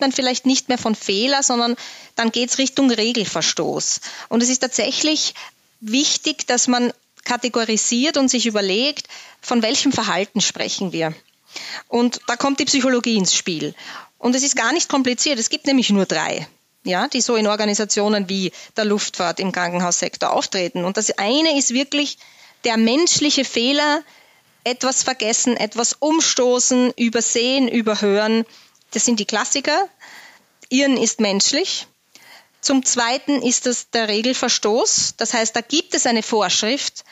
[0.00, 1.76] man vielleicht nicht mehr von Fehler, sondern
[2.14, 4.00] dann geht es Richtung Regelverstoß.
[4.28, 5.34] Und es ist tatsächlich
[5.80, 6.92] wichtig, dass man
[7.24, 9.08] kategorisiert und sich überlegt,
[9.40, 11.14] von welchem Verhalten sprechen wir.
[11.88, 13.74] Und da kommt die Psychologie ins Spiel.
[14.18, 15.38] Und es ist gar nicht kompliziert.
[15.38, 16.46] Es gibt nämlich nur drei,
[16.84, 20.84] ja, die so in Organisationen wie der Luftfahrt im Krankenhaussektor auftreten.
[20.84, 22.18] Und das eine ist wirklich
[22.64, 24.02] der menschliche Fehler,
[24.64, 28.44] etwas vergessen, etwas umstoßen, übersehen, überhören.
[28.92, 29.88] Das sind die Klassiker.
[30.70, 31.86] Irren ist menschlich.
[32.60, 35.14] Zum Zweiten ist es der Regelverstoß.
[35.18, 37.04] Das heißt, da gibt es eine Vorschrift.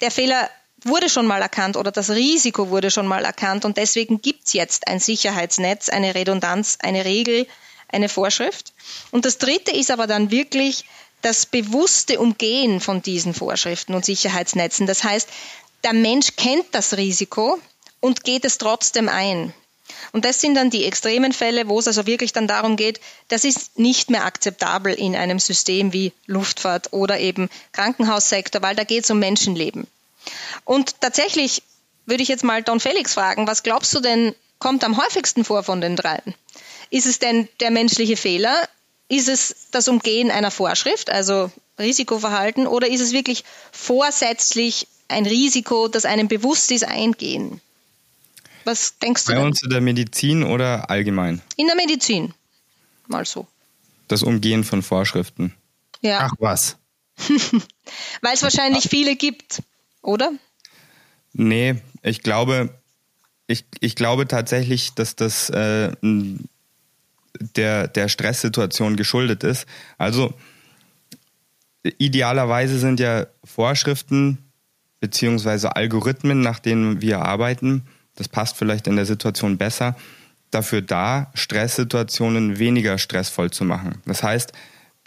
[0.00, 0.50] Der Fehler
[0.84, 4.52] wurde schon mal erkannt oder das Risiko wurde schon mal erkannt und deswegen gibt es
[4.52, 7.46] jetzt ein Sicherheitsnetz, eine Redundanz, eine Regel,
[7.88, 8.74] eine Vorschrift.
[9.10, 10.84] Und das Dritte ist aber dann wirklich
[11.22, 14.86] das bewusste Umgehen von diesen Vorschriften und Sicherheitsnetzen.
[14.86, 15.28] Das heißt,
[15.84, 17.58] der Mensch kennt das Risiko
[18.00, 19.52] und geht es trotzdem ein.
[20.12, 23.44] Und das sind dann die extremen Fälle, wo es also wirklich dann darum geht, das
[23.44, 29.04] ist nicht mehr akzeptabel in einem System wie Luftfahrt oder eben Krankenhaussektor, weil da geht
[29.04, 29.86] es um Menschenleben.
[30.64, 31.62] Und tatsächlich
[32.06, 35.62] würde ich jetzt mal Don Felix fragen, was glaubst du denn, kommt am häufigsten vor
[35.62, 36.34] von den dreien?
[36.90, 38.68] Ist es denn der menschliche Fehler?
[39.08, 45.88] Ist es das Umgehen einer Vorschrift, also Risikoverhalten, oder ist es wirklich vorsätzlich ein Risiko,
[45.88, 47.60] das einem bewusst ist, eingehen?
[48.64, 49.32] Was denkst du?
[49.32, 51.40] Bei uns in der Medizin oder allgemein?
[51.56, 52.34] In der Medizin.
[53.06, 53.46] Mal so.
[54.08, 55.54] Das Umgehen von Vorschriften.
[56.02, 56.28] Ja.
[56.30, 56.76] Ach was.
[58.20, 59.62] Weil es wahrscheinlich viele gibt,
[60.02, 60.32] oder?
[61.32, 62.78] Nee, ich glaube,
[63.46, 65.92] ich, ich glaube tatsächlich, dass das äh,
[67.56, 69.66] der, der Stresssituation geschuldet ist.
[69.96, 70.34] Also
[71.82, 74.38] idealerweise sind ja Vorschriften
[75.00, 77.84] beziehungsweise Algorithmen, nach denen wir arbeiten,
[78.16, 79.96] das passt vielleicht in der Situation besser,
[80.50, 84.02] dafür da, Stresssituationen weniger stressvoll zu machen.
[84.06, 84.52] Das heißt,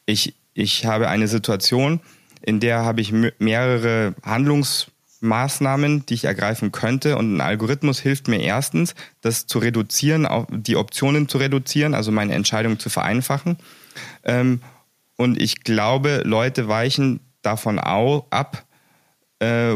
[0.06, 2.00] ich, ich habe eine Situation,
[2.42, 7.18] in der habe ich mehrere Handlungsmaßnahmen, die ich ergreifen könnte.
[7.18, 12.34] Und ein Algorithmus hilft mir erstens, das zu reduzieren, die Optionen zu reduzieren, also meine
[12.34, 13.58] Entscheidung zu vereinfachen.
[14.24, 14.62] Ähm,
[15.18, 18.66] und ich glaube, Leute weichen davon ab,
[19.42, 19.76] äh,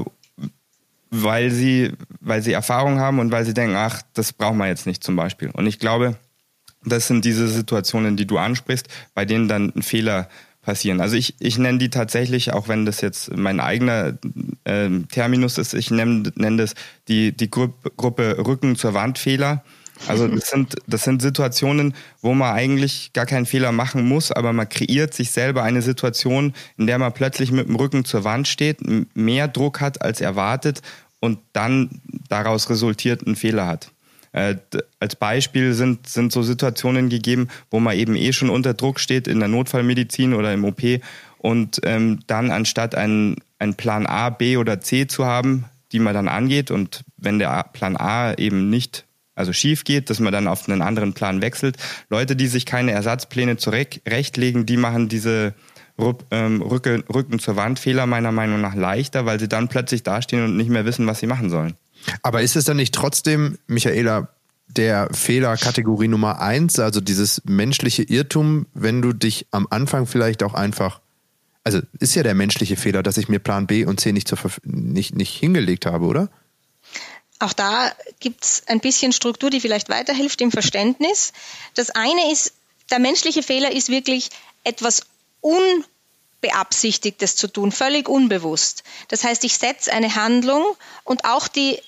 [1.09, 4.85] weil sie, weil sie Erfahrung haben und weil sie denken, ach, das brauchen wir jetzt
[4.85, 5.49] nicht zum Beispiel.
[5.51, 6.17] Und ich glaube,
[6.83, 10.29] das sind diese Situationen, die du ansprichst, bei denen dann ein Fehler
[10.61, 10.99] passieren.
[10.99, 14.17] Also ich, ich nenne die tatsächlich, auch wenn das jetzt mein eigener
[14.65, 16.75] äh, Terminus ist, ich nenne, nenne das
[17.07, 19.63] die, die Gruppe, Gruppe Rücken zur Wand Fehler.
[20.07, 24.53] Also das sind, das sind Situationen, wo man eigentlich gar keinen Fehler machen muss, aber
[24.53, 28.47] man kreiert sich selber eine Situation, in der man plötzlich mit dem Rücken zur Wand
[28.47, 28.79] steht,
[29.15, 30.81] mehr Druck hat als erwartet
[31.19, 33.91] und dann daraus resultiert einen Fehler hat.
[34.31, 34.57] Äh,
[34.99, 39.27] als Beispiel sind, sind so Situationen gegeben, wo man eben eh schon unter Druck steht
[39.27, 40.81] in der Notfallmedizin oder im OP
[41.37, 46.13] und ähm, dann anstatt einen, einen Plan A, B oder C zu haben, die man
[46.13, 49.04] dann angeht und wenn der Plan A eben nicht
[49.35, 51.77] also schief geht, dass man dann auf einen anderen Plan wechselt.
[52.09, 55.53] Leute, die sich keine Ersatzpläne zurechtlegen, die machen diese
[56.31, 60.57] ähm, Rücken, zur Wand Fehler meiner Meinung nach leichter, weil sie dann plötzlich dastehen und
[60.57, 61.75] nicht mehr wissen, was sie machen sollen.
[62.21, 64.29] Aber ist es dann nicht trotzdem, Michaela,
[64.67, 70.43] der Fehler Kategorie Nummer eins, also dieses menschliche Irrtum, wenn du dich am Anfang vielleicht
[70.43, 70.99] auch einfach,
[71.63, 74.37] also ist ja der menschliche Fehler, dass ich mir Plan B und C nicht, zur,
[74.63, 76.29] nicht, nicht hingelegt habe, oder?
[77.39, 81.33] Auch da gibt es ein bisschen Struktur, die vielleicht weiterhilft im Verständnis.
[81.73, 82.53] Das eine ist,
[82.91, 84.29] der menschliche Fehler ist wirklich
[84.63, 85.01] etwas
[85.41, 88.83] Unbeabsichtigtes zu tun, völlig unbewusst.
[89.09, 90.63] Das heißt, ich setze eine Handlung
[91.03, 91.79] und auch die,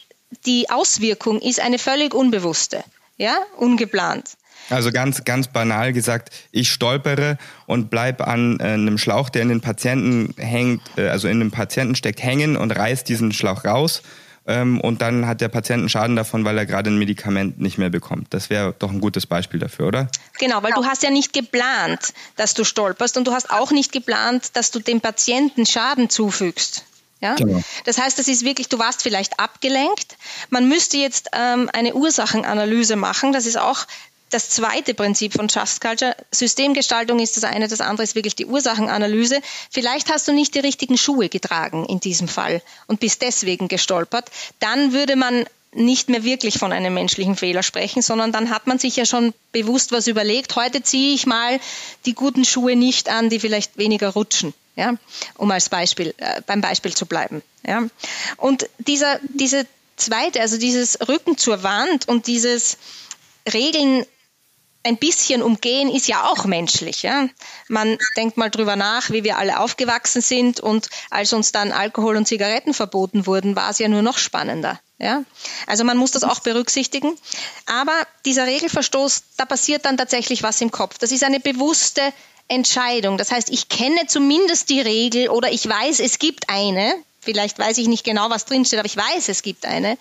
[0.45, 2.83] die Auswirkung ist eine völlig unbewusste,
[3.17, 4.38] ja, ungeplant.
[4.69, 9.49] Also ganz, ganz banal gesagt, ich stolpere und bleibe an äh, einem Schlauch, der in
[9.49, 14.01] den Patienten hängt, äh, also in dem Patienten steckt, hängen und reiß diesen Schlauch raus
[14.47, 17.77] ähm, und dann hat der Patient einen Schaden davon, weil er gerade ein Medikament nicht
[17.77, 18.33] mehr bekommt.
[18.33, 20.07] Das wäre doch ein gutes Beispiel dafür, oder?
[20.39, 23.91] Genau, weil du hast ja nicht geplant, dass du stolperst und du hast auch nicht
[23.91, 26.86] geplant, dass du dem Patienten Schaden zufügst.
[27.21, 27.36] Ja?
[27.36, 27.62] Genau.
[27.86, 30.17] Das heißt, das ist wirklich, du warst vielleicht abgelenkt.
[30.49, 33.33] Man müsste jetzt ähm, eine Ursachenanalyse machen.
[33.33, 33.86] Das ist auch
[34.30, 36.16] das zweite Prinzip von Just Culture.
[36.32, 39.42] Systemgestaltung ist das eine, das andere ist wirklich die Ursachenanalyse.
[39.72, 44.30] Vielleicht hast du nicht die richtigen Schuhe getragen in diesem Fall und bist deswegen gestolpert.
[44.60, 48.80] Dann würde man nicht mehr wirklich von einem menschlichen Fehler sprechen, sondern dann hat man
[48.80, 50.56] sich ja schon bewusst was überlegt.
[50.56, 51.60] Heute ziehe ich mal
[52.06, 54.96] die guten Schuhe nicht an, die vielleicht weniger rutschen, ja,
[55.36, 57.42] um als Beispiel äh, beim Beispiel zu bleiben.
[57.66, 57.88] Ja.
[58.38, 62.78] Und dieser diese zweite, also dieses Rücken zur Wand und dieses
[63.52, 64.06] Regeln
[64.88, 67.04] ein bisschen umgehen ist ja auch menschlich.
[67.04, 67.28] Ja?
[67.67, 72.15] Man denkt mal drüber nach, wie wir alle aufgewachsen sind und als uns dann Alkohol
[72.15, 74.80] und Zigaretten verboten wurden, war es ja nur noch spannender.
[74.97, 75.23] Ja?
[75.67, 77.17] Also man muss das auch berücksichtigen.
[77.65, 77.93] Aber
[78.26, 80.97] dieser Regelverstoß, da passiert dann tatsächlich was im Kopf.
[81.00, 82.02] Das ist eine bewusste
[82.47, 83.17] Entscheidung.
[83.17, 86.93] Das heißt, ich kenne zumindest die Regel oder ich weiß, es gibt eine.
[87.19, 89.97] Vielleicht weiß ich nicht genau, was drinsteht, aber ich weiß, es gibt eine.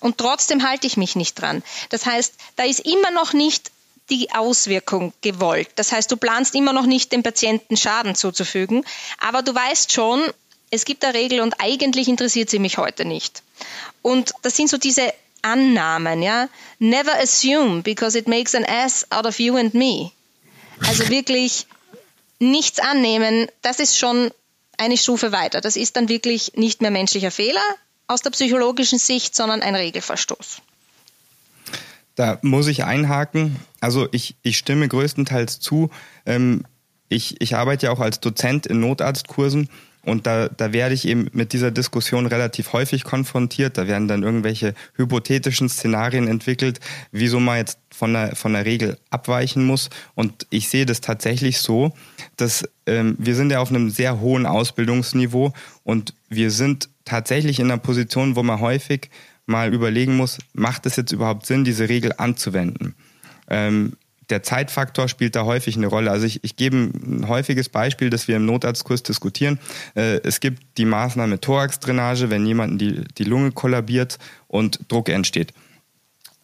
[0.00, 1.62] Und trotzdem halte ich mich nicht dran.
[1.90, 3.70] Das heißt, da ist immer noch nicht
[4.10, 5.68] die Auswirkung gewollt.
[5.76, 8.84] Das heißt, du planst immer noch nicht dem Patienten Schaden zuzufügen,
[9.18, 10.22] aber du weißt schon,
[10.70, 13.42] es gibt eine Regel und eigentlich interessiert sie mich heute nicht.
[14.02, 15.12] Und das sind so diese
[15.42, 16.48] Annahmen, ja.
[16.78, 20.10] Never assume because it makes an ass out of you and me.
[20.86, 21.66] Also wirklich
[22.38, 24.30] nichts annehmen, das ist schon
[24.76, 25.60] eine Stufe weiter.
[25.60, 27.62] Das ist dann wirklich nicht mehr menschlicher Fehler
[28.06, 30.60] aus der psychologischen Sicht, sondern ein Regelverstoß.
[32.14, 33.56] Da muss ich einhaken.
[33.80, 35.90] Also ich, ich stimme größtenteils zu.
[36.26, 36.64] Ähm,
[37.08, 39.68] ich, ich arbeite ja auch als Dozent in Notarztkursen
[40.04, 43.78] und da, da werde ich eben mit dieser Diskussion relativ häufig konfrontiert.
[43.78, 48.98] Da werden dann irgendwelche hypothetischen Szenarien entwickelt, wieso man jetzt von der, von der Regel
[49.10, 49.90] abweichen muss.
[50.14, 51.92] Und ich sehe das tatsächlich so,
[52.36, 55.52] dass ähm, wir sind ja auf einem sehr hohen Ausbildungsniveau
[55.84, 59.10] und wir sind tatsächlich in einer Position, wo man häufig
[59.46, 62.94] mal überlegen muss, macht es jetzt überhaupt Sinn, diese Regel anzuwenden?
[63.48, 63.94] Ähm,
[64.30, 66.10] der Zeitfaktor spielt da häufig eine Rolle.
[66.10, 69.58] Also ich, ich gebe ein häufiges Beispiel, das wir im Notarztkurs diskutieren.
[69.94, 75.52] Äh, es gibt die Maßnahme Thoraxdrainage, wenn jemanden die, die Lunge kollabiert und Druck entsteht.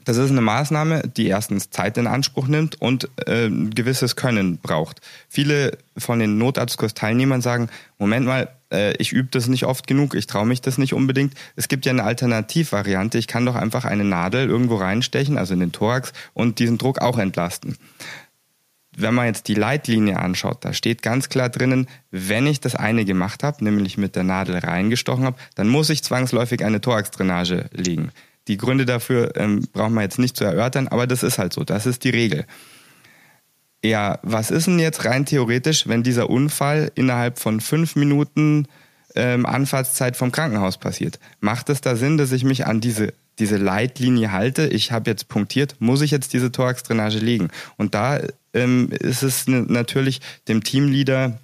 [0.04, 4.58] Das ist eine Maßnahme, die erstens Zeit in Anspruch nimmt und äh, ein gewisses Können
[4.58, 5.00] braucht.
[5.28, 10.26] Viele von den Notarztkursteilnehmern sagen, Moment mal, äh, ich übe das nicht oft genug, ich
[10.26, 11.34] traue mich das nicht unbedingt.
[11.56, 15.60] Es gibt ja eine Alternativvariante, ich kann doch einfach eine Nadel irgendwo reinstechen, also in
[15.60, 17.76] den Thorax, und diesen Druck auch entlasten.
[18.96, 23.04] Wenn man jetzt die Leitlinie anschaut, da steht ganz klar drinnen, wenn ich das eine
[23.04, 28.10] gemacht habe, nämlich mit der Nadel reingestochen habe, dann muss ich zwangsläufig eine Thoraxdrainage legen.
[28.50, 31.62] Die Gründe dafür ähm, brauchen wir jetzt nicht zu erörtern, aber das ist halt so,
[31.62, 32.46] das ist die Regel.
[33.84, 38.66] Ja, was ist denn jetzt rein theoretisch, wenn dieser Unfall innerhalb von fünf Minuten
[39.14, 41.20] ähm, Anfahrtszeit vom Krankenhaus passiert?
[41.38, 44.66] Macht es da Sinn, dass ich mich an diese, diese Leitlinie halte?
[44.66, 47.50] Ich habe jetzt punktiert, muss ich jetzt diese Thorax-Drainage legen?
[47.76, 48.18] Und da
[48.52, 51.38] ähm, ist es natürlich dem Teamleader,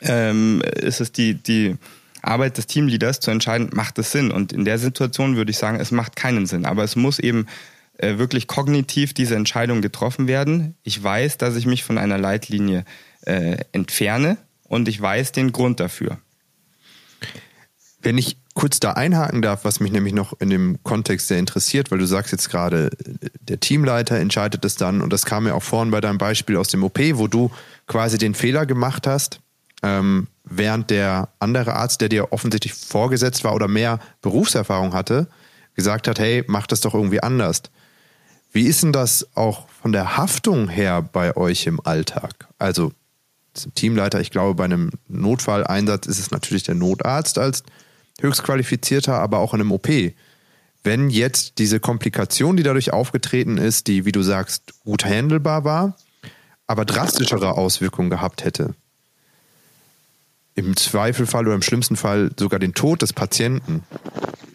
[0.00, 1.76] ähm, ist es die, die
[2.22, 4.30] Arbeit des Teamleaders zu entscheiden, macht es Sinn?
[4.30, 6.64] Und in der Situation würde ich sagen, es macht keinen Sinn.
[6.64, 7.46] Aber es muss eben
[7.98, 10.74] äh, wirklich kognitiv diese Entscheidung getroffen werden.
[10.82, 12.84] Ich weiß, dass ich mich von einer Leitlinie
[13.26, 16.18] äh, entferne und ich weiß den Grund dafür.
[18.00, 21.90] Wenn ich kurz da einhaken darf, was mich nämlich noch in dem Kontext sehr interessiert,
[21.90, 22.90] weil du sagst jetzt gerade,
[23.40, 26.68] der Teamleiter entscheidet es dann und das kam ja auch vorhin bei deinem Beispiel aus
[26.68, 27.50] dem OP, wo du
[27.86, 29.40] quasi den Fehler gemacht hast,
[29.82, 35.28] ähm, während der andere Arzt, der dir offensichtlich vorgesetzt war oder mehr Berufserfahrung hatte,
[35.74, 37.62] gesagt hat, hey, mach das doch irgendwie anders.
[38.52, 42.48] Wie ist denn das auch von der Haftung her bei euch im Alltag?
[42.58, 42.92] Also
[43.54, 47.64] zum Teamleiter, ich glaube, bei einem Notfalleinsatz ist es natürlich der Notarzt als
[48.20, 49.88] höchstqualifizierter, aber auch in einem OP.
[50.84, 55.96] Wenn jetzt diese Komplikation, die dadurch aufgetreten ist, die, wie du sagst, gut handelbar war,
[56.66, 58.74] aber drastischere Auswirkungen gehabt hätte,
[60.54, 63.84] im Zweifelfall oder im schlimmsten Fall sogar den Tod des Patienten,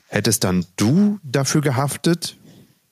[0.07, 2.37] hättest dann du dafür gehaftet?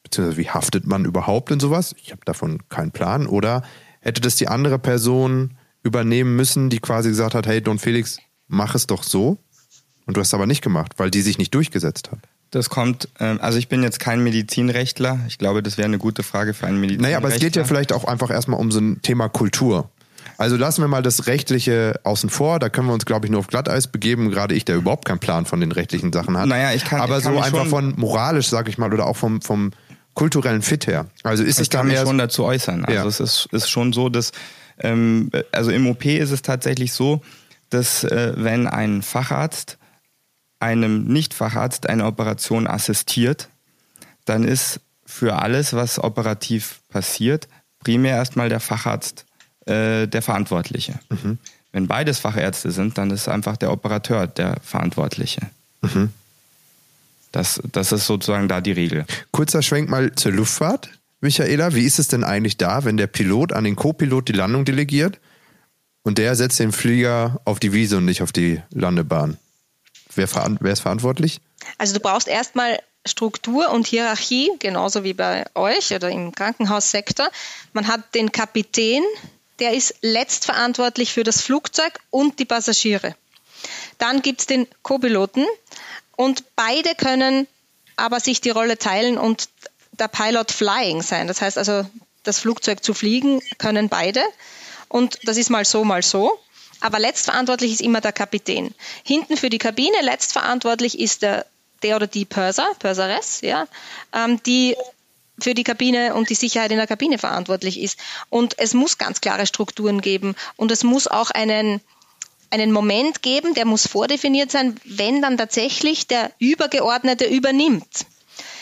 [0.04, 1.96] Beziehungsweise wie haftet man überhaupt in sowas?
[2.02, 3.28] Ich habe davon keinen Plan.
[3.28, 3.64] Oder
[4.02, 8.76] hätte das die andere Person übernehmen müssen, die quasi gesagt hat, hey Don Felix, mach
[8.76, 9.38] es doch so?
[10.06, 12.20] Und du hast es aber nicht gemacht, weil die sich nicht durchgesetzt hat.
[12.52, 15.20] Das kommt, ähm, also ich bin jetzt kein Medizinrechtler.
[15.28, 17.08] Ich glaube, das wäre eine gute Frage für einen Medizinrechtler.
[17.08, 19.90] Naja, aber es geht ja vielleicht auch einfach erstmal um so ein Thema Kultur.
[20.38, 22.60] Also lassen wir mal das Rechtliche außen vor.
[22.60, 24.32] Da können wir uns, glaube ich, nur auf Glatteis begeben.
[24.32, 26.48] Gerade ich, der überhaupt keinen Plan von den rechtlichen Sachen hat.
[26.48, 27.02] Naja, ich kann.
[27.02, 29.72] Aber ich kann so einfach von moralisch, sag ich mal, oder auch vom, vom
[30.14, 31.08] kulturellen Fit her.
[31.24, 32.86] Also ist ich es kann mich schon dazu äußern.
[32.86, 33.06] Also Ja.
[33.08, 34.32] es ist, ist schon so, dass
[34.80, 37.22] ähm, also im OP ist es tatsächlich so,
[37.70, 39.78] dass äh, wenn ein Facharzt
[40.60, 43.50] einem Nicht-Facharzt eine Operation assistiert,
[44.26, 47.48] dann ist für alles, was operativ passiert,
[47.84, 49.25] primär erstmal der Facharzt
[49.66, 51.00] äh, der Verantwortliche.
[51.72, 55.42] Wenn beides Fachärzte sind, dann ist einfach der Operateur der Verantwortliche.
[57.32, 59.06] Das, das ist sozusagen da die Regel.
[59.32, 60.90] Kurzer Schwenk mal zur Luftfahrt.
[61.20, 64.64] Michaela, wie ist es denn eigentlich da, wenn der Pilot an den Co-Pilot die Landung
[64.64, 65.20] delegiert
[66.04, 69.38] und der setzt den Flieger auf die Wiese und nicht auf die Landebahn?
[70.16, 71.42] Wer, wer ist verantwortlich?
[71.78, 77.30] Also du brauchst erstmal Struktur und Hierarchie, genauso wie bei euch oder im Krankenhaussektor.
[77.74, 79.04] Man hat den Kapitän,
[79.60, 83.16] der ist letztverantwortlich für das Flugzeug und die Passagiere.
[83.98, 85.46] Dann gibt es den Co-Piloten
[86.16, 87.48] und beide können
[87.96, 89.50] aber sich die Rolle teilen und
[89.94, 91.28] der Pilot Flying sein.
[91.28, 91.86] Das heißt also,
[92.24, 94.22] das Flugzeug zu fliegen können beide.
[94.90, 96.38] Und das ist mal so, mal so.
[96.82, 98.74] Aber letztverantwortlich ist immer der Kapitän.
[99.04, 101.46] Hinten für die Kabine letztverantwortlich ist der,
[101.84, 103.68] der oder die Purser, Purseress, ja,
[104.14, 104.76] ähm, die
[105.40, 108.00] für die Kabine und die Sicherheit in der Kabine verantwortlich ist.
[108.30, 111.82] Und es muss ganz klare Strukturen geben und es muss auch einen,
[112.50, 118.06] einen Moment geben, der muss vordefiniert sein, wenn dann tatsächlich der Übergeordnete übernimmt.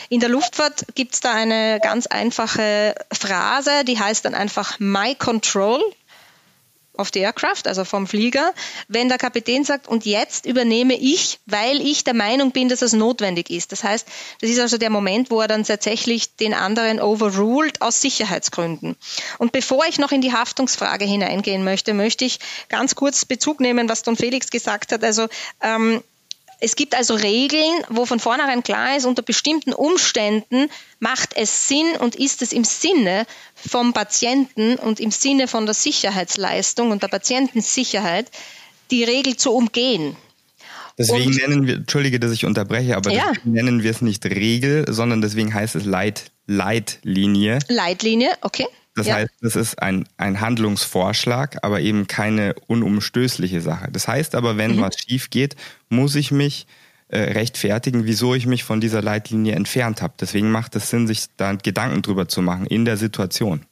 [0.09, 5.15] In der Luftfahrt gibt es da eine ganz einfache Phrase, die heißt dann einfach My
[5.15, 5.81] Control
[6.97, 8.53] of the Aircraft, also vom Flieger,
[8.87, 12.93] wenn der Kapitän sagt, und jetzt übernehme ich, weil ich der Meinung bin, dass es
[12.93, 13.71] notwendig ist.
[13.71, 14.07] Das heißt,
[14.41, 18.95] das ist also der Moment, wo er dann tatsächlich den anderen overruled aus Sicherheitsgründen.
[19.39, 23.89] Und bevor ich noch in die Haftungsfrage hineingehen möchte, möchte ich ganz kurz Bezug nehmen,
[23.89, 25.03] was Don Felix gesagt hat.
[25.03, 25.27] Also
[25.61, 26.03] ähm,
[26.59, 31.95] es gibt also Regeln, wo von vornherein klar ist, unter bestimmten Umständen macht es Sinn
[31.99, 37.07] und ist es im Sinne vom Patienten und im Sinne von der Sicherheitsleistung und der
[37.09, 38.27] Patientensicherheit,
[38.91, 40.15] die Regel zu umgehen.
[40.97, 43.25] Deswegen Und- nennen wir, entschuldige, dass ich unterbreche, aber Ja.
[43.31, 47.59] deswegen nennen wir es nicht Regel, sondern deswegen heißt es Leit, Leitlinie.
[47.67, 48.67] Leitlinie, okay.
[48.95, 49.15] Das ja.
[49.15, 53.89] heißt, das ist ein, ein Handlungsvorschlag, aber eben keine unumstößliche Sache.
[53.91, 54.81] Das heißt aber, wenn Mhm.
[54.81, 55.55] was schief geht,
[55.89, 56.67] muss ich mich
[57.07, 60.13] äh, rechtfertigen, wieso ich mich von dieser Leitlinie entfernt habe.
[60.19, 63.65] Deswegen macht es Sinn, sich da Gedanken drüber zu machen in der Situation.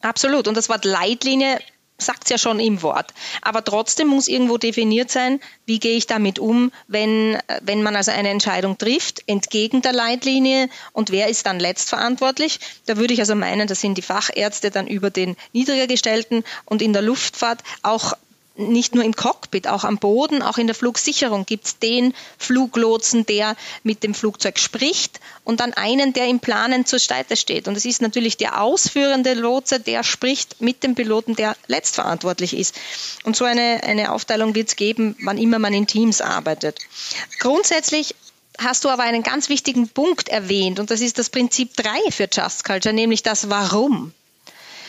[0.00, 0.46] Absolut.
[0.48, 1.58] Und das Wort Leitlinie
[1.98, 3.12] sagt es ja schon im Wort.
[3.42, 8.10] Aber trotzdem muss irgendwo definiert sein, wie gehe ich damit um, wenn, wenn man also
[8.10, 12.60] eine Entscheidung trifft, entgegen der Leitlinie und wer ist dann letztverantwortlich.
[12.86, 16.82] Da würde ich also meinen, das sind die Fachärzte dann über den niedriger gestellten und
[16.82, 18.12] in der Luftfahrt auch
[18.58, 23.26] nicht nur im Cockpit, auch am Boden, auch in der Flugsicherung gibt es den Fluglotsen,
[23.26, 27.68] der mit dem Flugzeug spricht und dann einen, der im Planen zur Seite steht.
[27.68, 32.74] Und es ist natürlich der ausführende Lotse, der spricht mit dem Piloten, der letztverantwortlich ist.
[33.24, 36.78] Und so eine, eine Aufteilung wird es geben, wann immer man in Teams arbeitet.
[37.38, 38.14] Grundsätzlich
[38.58, 42.28] hast du aber einen ganz wichtigen Punkt erwähnt und das ist das Prinzip 3 für
[42.32, 44.12] Just Culture, nämlich das Warum.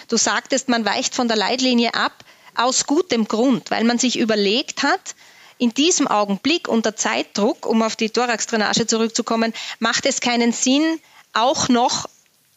[0.07, 2.23] Du sagtest, man weicht von der Leitlinie ab
[2.57, 5.15] aus gutem Grund, weil man sich überlegt hat,
[5.57, 10.99] in diesem Augenblick unter Zeitdruck, um auf die Thorax-Drainage zurückzukommen, macht es keinen Sinn,
[11.33, 12.07] auch noch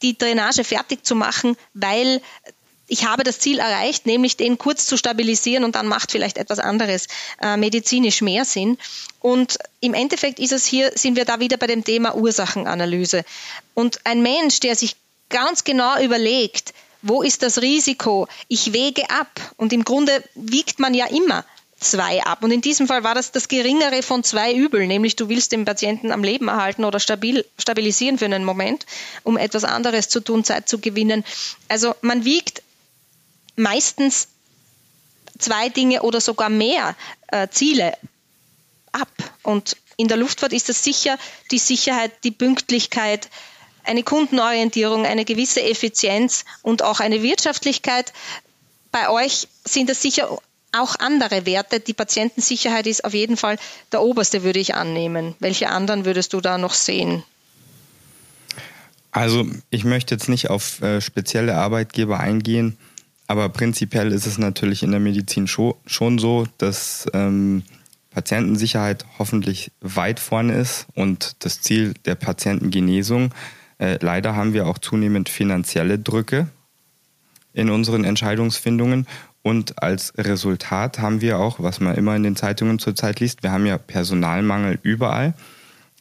[0.02, 2.20] die Drainage fertig zu machen, weil
[2.90, 6.58] ich habe das Ziel erreicht, nämlich den kurz zu stabilisieren und dann macht vielleicht etwas
[6.58, 7.06] anderes
[7.40, 8.78] äh, medizinisch mehr Sinn.
[9.20, 13.24] Und im Endeffekt ist es hier, sind wir da wieder bei dem Thema Ursachenanalyse.
[13.74, 14.96] Und ein Mensch, der sich
[15.28, 18.28] ganz genau überlegt, wo ist das Risiko?
[18.48, 19.40] Ich wege ab.
[19.56, 21.44] Und im Grunde wiegt man ja immer
[21.78, 22.44] zwei ab.
[22.44, 25.64] Und in diesem Fall war das das geringere von zwei Übel, nämlich du willst den
[25.64, 28.84] Patienten am Leben erhalten oder stabil, stabilisieren für einen Moment,
[29.24, 31.24] um etwas anderes zu tun, Zeit zu gewinnen.
[31.68, 32.62] Also man wiegt
[33.56, 34.28] meistens
[35.38, 36.96] zwei Dinge oder sogar mehr
[37.28, 37.96] äh, Ziele
[38.92, 39.10] ab.
[39.42, 41.18] Und in der Luftfahrt ist es sicher
[41.50, 43.28] die Sicherheit, die Pünktlichkeit,
[43.90, 48.12] eine Kundenorientierung, eine gewisse Effizienz und auch eine Wirtschaftlichkeit.
[48.92, 50.38] Bei euch sind es sicher
[50.72, 51.80] auch andere Werte.
[51.80, 53.58] Die Patientensicherheit ist auf jeden Fall
[53.90, 55.34] der oberste, würde ich annehmen.
[55.40, 57.24] Welche anderen würdest du da noch sehen?
[59.10, 62.78] Also ich möchte jetzt nicht auf äh, spezielle Arbeitgeber eingehen.
[63.26, 67.64] Aber prinzipiell ist es natürlich in der Medizin schon, schon so, dass ähm,
[68.10, 73.32] Patientensicherheit hoffentlich weit vorne ist und das Ziel der Patientengenesung.
[73.80, 76.48] Äh, leider haben wir auch zunehmend finanzielle Drücke
[77.52, 79.06] in unseren Entscheidungsfindungen.
[79.42, 83.52] Und als Resultat haben wir auch, was man immer in den Zeitungen zurzeit liest, wir
[83.52, 85.34] haben ja Personalmangel überall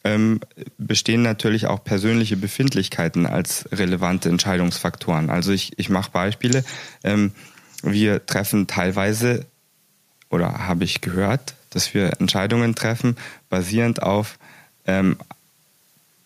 [0.04, 0.40] ähm,
[0.78, 5.30] bestehen natürlich auch persönliche Befindlichkeiten als relevante Entscheidungsfaktoren.
[5.30, 6.64] Also ich, ich mache Beispiele.
[7.04, 7.32] Ähm,
[7.82, 9.46] wir treffen teilweise,
[10.30, 13.16] oder habe ich gehört, dass wir Entscheidungen treffen,
[13.48, 14.38] basierend auf,
[14.86, 15.16] ähm,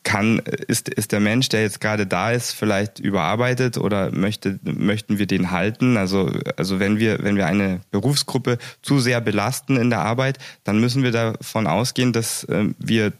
[0.04, 5.18] kann, ist, ist der Mensch, der jetzt gerade da ist, vielleicht überarbeitet oder möchte, möchten
[5.18, 5.96] wir den halten?
[5.96, 10.78] Also, also wenn wir, wenn wir eine Berufsgruppe zu sehr belasten in der Arbeit, dann
[10.78, 13.12] müssen wir davon ausgehen, dass äh, wir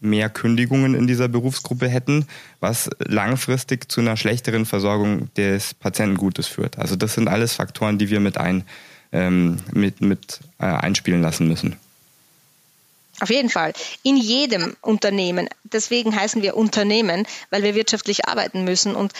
[0.00, 2.26] mehr Kündigungen in dieser Berufsgruppe hätten,
[2.60, 6.78] was langfristig zu einer schlechteren Versorgung des Patientengutes führt.
[6.78, 8.64] Also das sind alles Faktoren, die wir mit, ein,
[9.10, 11.76] ähm, mit, mit äh, einspielen lassen müssen.
[13.20, 13.72] Auf jeden Fall.
[14.02, 15.48] In jedem Unternehmen.
[15.64, 18.94] Deswegen heißen wir Unternehmen, weil wir wirtschaftlich arbeiten müssen.
[18.94, 19.12] Und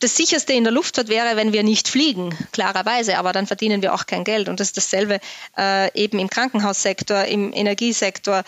[0.00, 3.94] das sicherste in der Luftfahrt wäre, wenn wir nicht fliegen, klarerweise, aber dann verdienen wir
[3.94, 4.48] auch kein Geld.
[4.48, 5.18] Und das ist dasselbe
[5.56, 8.44] äh, eben im Krankenhaussektor, im Energiesektor,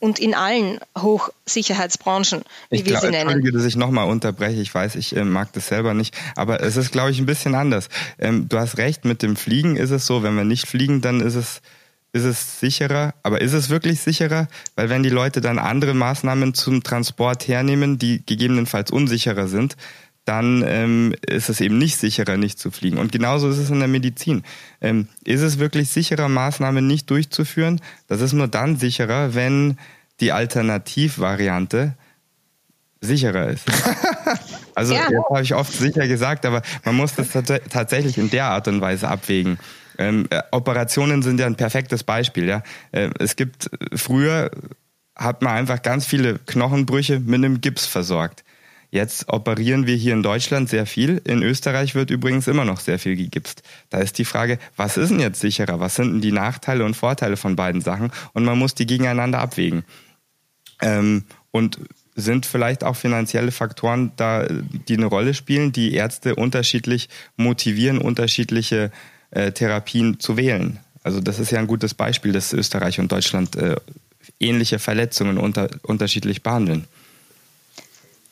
[0.00, 3.30] und in allen Hochsicherheitsbranchen, wie ich wir glaub, sie nennen.
[3.30, 4.60] Entschuldige, dass ich nochmal unterbreche.
[4.60, 7.54] Ich weiß, ich äh, mag das selber nicht, aber es ist, glaube ich, ein bisschen
[7.54, 7.88] anders.
[8.18, 11.20] Ähm, du hast recht, mit dem Fliegen ist es so, wenn wir nicht fliegen, dann
[11.20, 11.60] ist es
[12.12, 14.48] ist es sicherer, aber ist es wirklich sicherer?
[14.76, 19.76] Weil wenn die Leute dann andere Maßnahmen zum Transport hernehmen, die gegebenenfalls unsicherer sind,
[20.24, 22.98] dann ähm, ist es eben nicht sicherer, nicht zu fliegen.
[22.98, 24.42] Und genauso ist es in der Medizin.
[24.80, 27.80] Ähm, ist es wirklich sicherer, Maßnahmen nicht durchzuführen?
[28.08, 29.78] Das ist nur dann sicherer, wenn
[30.20, 31.94] die Alternativvariante
[33.00, 33.64] sicherer ist.
[34.74, 35.08] also ja.
[35.08, 37.28] das habe ich oft sicher gesagt, aber man muss das
[37.70, 39.58] tatsächlich in der Art und Weise abwägen.
[39.98, 42.48] Ähm, äh, Operationen sind ja ein perfektes Beispiel.
[42.48, 44.50] Ja, äh, es gibt früher
[45.16, 48.44] hat man einfach ganz viele Knochenbrüche mit einem Gips versorgt.
[48.90, 51.20] Jetzt operieren wir hier in Deutschland sehr viel.
[51.24, 53.62] In Österreich wird übrigens immer noch sehr viel gegipst.
[53.90, 55.78] Da ist die Frage, was ist denn jetzt sicherer?
[55.78, 58.10] Was sind denn die Nachteile und Vorteile von beiden Sachen?
[58.32, 59.84] Und man muss die gegeneinander abwägen.
[60.80, 61.78] Ähm, und
[62.14, 68.90] sind vielleicht auch finanzielle Faktoren da, die eine Rolle spielen, die Ärzte unterschiedlich motivieren, unterschiedliche
[69.30, 70.80] äh, Therapien zu wählen.
[71.02, 73.76] Also das ist ja ein gutes Beispiel, dass Österreich und Deutschland äh,
[74.40, 76.86] ähnliche Verletzungen unter, unterschiedlich behandeln.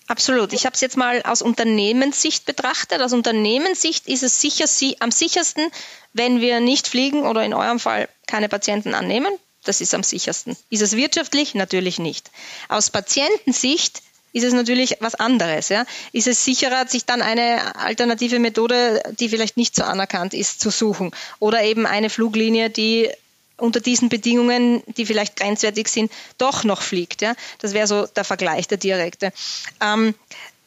[0.08, 0.52] Absolut.
[0.52, 3.00] Ich habe es jetzt mal aus Unternehmenssicht betrachtet.
[3.00, 5.68] Aus Unternehmenssicht ist es sicher sie, am sichersten,
[6.12, 9.32] wenn wir nicht fliegen oder in eurem Fall keine Patienten annehmen.
[9.64, 10.56] Das ist am sichersten.
[10.70, 11.56] Ist es wirtschaftlich?
[11.56, 12.30] Natürlich nicht.
[12.68, 14.00] Aus Patientensicht
[14.36, 15.70] ist es natürlich was anderes.
[15.70, 15.86] Ja?
[16.12, 20.68] Ist es sicherer, sich dann eine alternative Methode, die vielleicht nicht so anerkannt ist, zu
[20.68, 21.10] suchen?
[21.38, 23.08] Oder eben eine Fluglinie, die
[23.56, 27.22] unter diesen Bedingungen, die vielleicht grenzwertig sind, doch noch fliegt.
[27.22, 27.34] Ja?
[27.60, 29.32] Das wäre so der Vergleich, der direkte.
[29.80, 30.14] Ähm,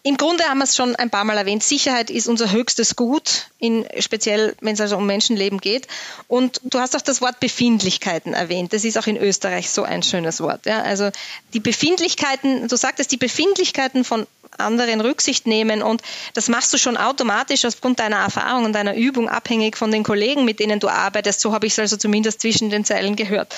[0.01, 1.61] im Grunde haben wir es schon ein paar Mal erwähnt.
[1.61, 5.87] Sicherheit ist unser höchstes Gut, in, speziell wenn es also um Menschenleben geht.
[6.27, 8.71] Und du hast auch das Wort Befindlichkeiten erwähnt.
[8.71, 10.65] Das ist auch in Österreich so ein schönes Wort.
[10.65, 10.81] Ja?
[10.81, 11.09] Also
[11.53, 14.25] die Befindlichkeiten, du sagtest, die Befindlichkeiten von
[14.57, 16.01] anderen Rücksicht nehmen und
[16.33, 20.45] das machst du schon automatisch aufgrund deiner Erfahrung und deiner Übung abhängig von den Kollegen,
[20.45, 21.41] mit denen du arbeitest.
[21.41, 23.53] So habe ich es also zumindest zwischen den Zeilen gehört.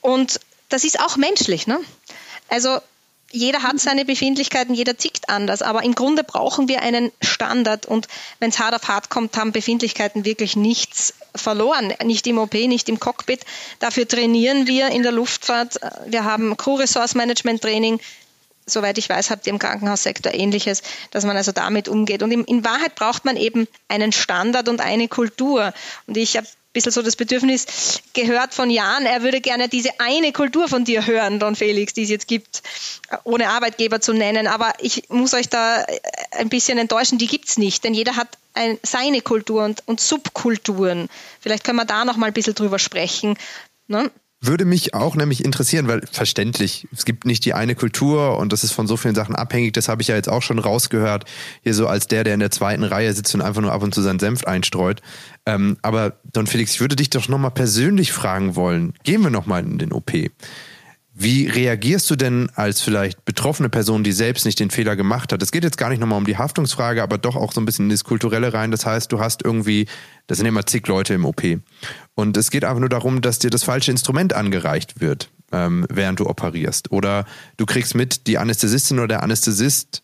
[0.00, 1.66] Und das ist auch menschlich.
[1.66, 1.78] Ne?
[2.48, 2.78] Also
[3.34, 8.06] jeder hat seine Befindlichkeiten, jeder tickt anders, aber im Grunde brauchen wir einen Standard und
[8.38, 12.88] wenn es hart auf hart kommt, haben Befindlichkeiten wirklich nichts verloren, nicht im OP, nicht
[12.88, 13.40] im Cockpit.
[13.80, 15.80] Dafür trainieren wir in der Luftfahrt.
[16.06, 17.98] Wir haben Crew Resource Management Training,
[18.66, 22.22] soweit ich weiß, habt ihr im Krankenhaussektor ähnliches, dass man also damit umgeht.
[22.22, 25.74] Und in, in Wahrheit braucht man eben einen Standard und eine Kultur.
[26.06, 30.32] Und ich habe bisschen so das Bedürfnis gehört von Jan, er würde gerne diese eine
[30.32, 32.62] Kultur von dir hören, Don Felix, die es jetzt gibt,
[33.22, 34.46] ohne Arbeitgeber zu nennen.
[34.46, 35.86] Aber ich muss euch da
[36.32, 41.08] ein bisschen enttäuschen, die gibt's nicht, denn jeder hat ein, seine Kultur und, und Subkulturen.
[41.40, 43.38] Vielleicht können wir da noch mal ein bisschen drüber sprechen.
[43.86, 44.10] Ne?
[44.46, 48.62] Würde mich auch nämlich interessieren, weil verständlich, es gibt nicht die eine Kultur und das
[48.62, 49.72] ist von so vielen Sachen abhängig.
[49.72, 51.24] Das habe ich ja jetzt auch schon rausgehört,
[51.62, 53.94] hier so als der, der in der zweiten Reihe sitzt und einfach nur ab und
[53.94, 55.00] zu seinen Senf einstreut.
[55.46, 58.92] Ähm, aber Don Felix, ich würde dich doch nochmal persönlich fragen wollen.
[59.02, 60.12] Gehen wir nochmal in den OP.
[61.16, 65.40] Wie reagierst du denn als vielleicht betroffene Person, die selbst nicht den Fehler gemacht hat?
[65.44, 67.84] Es geht jetzt gar nicht nochmal um die Haftungsfrage, aber doch auch so ein bisschen
[67.84, 68.72] in das Kulturelle rein.
[68.72, 69.86] Das heißt, du hast irgendwie,
[70.26, 71.42] das sind immer zig Leute im OP.
[72.16, 76.18] Und es geht einfach nur darum, dass dir das falsche Instrument angereicht wird, ähm, während
[76.18, 76.90] du operierst.
[76.90, 77.26] Oder
[77.58, 80.02] du kriegst mit, die Anästhesistin oder der Anästhesist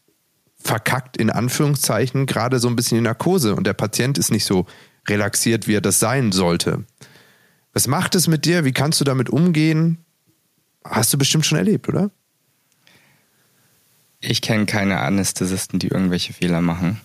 [0.63, 4.67] verkackt in Anführungszeichen gerade so ein bisschen die Narkose und der Patient ist nicht so
[5.09, 6.85] relaxiert, wie er das sein sollte.
[7.73, 8.65] Was macht es mit dir?
[8.65, 10.05] Wie kannst du damit umgehen?
[10.85, 12.11] Hast du bestimmt schon erlebt, oder?
[14.21, 17.01] Ich kenne keine Anästhesisten, die irgendwelche Fehler machen.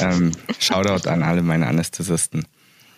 [0.00, 2.46] Ähm, Shoutout an alle meine Anästhesisten.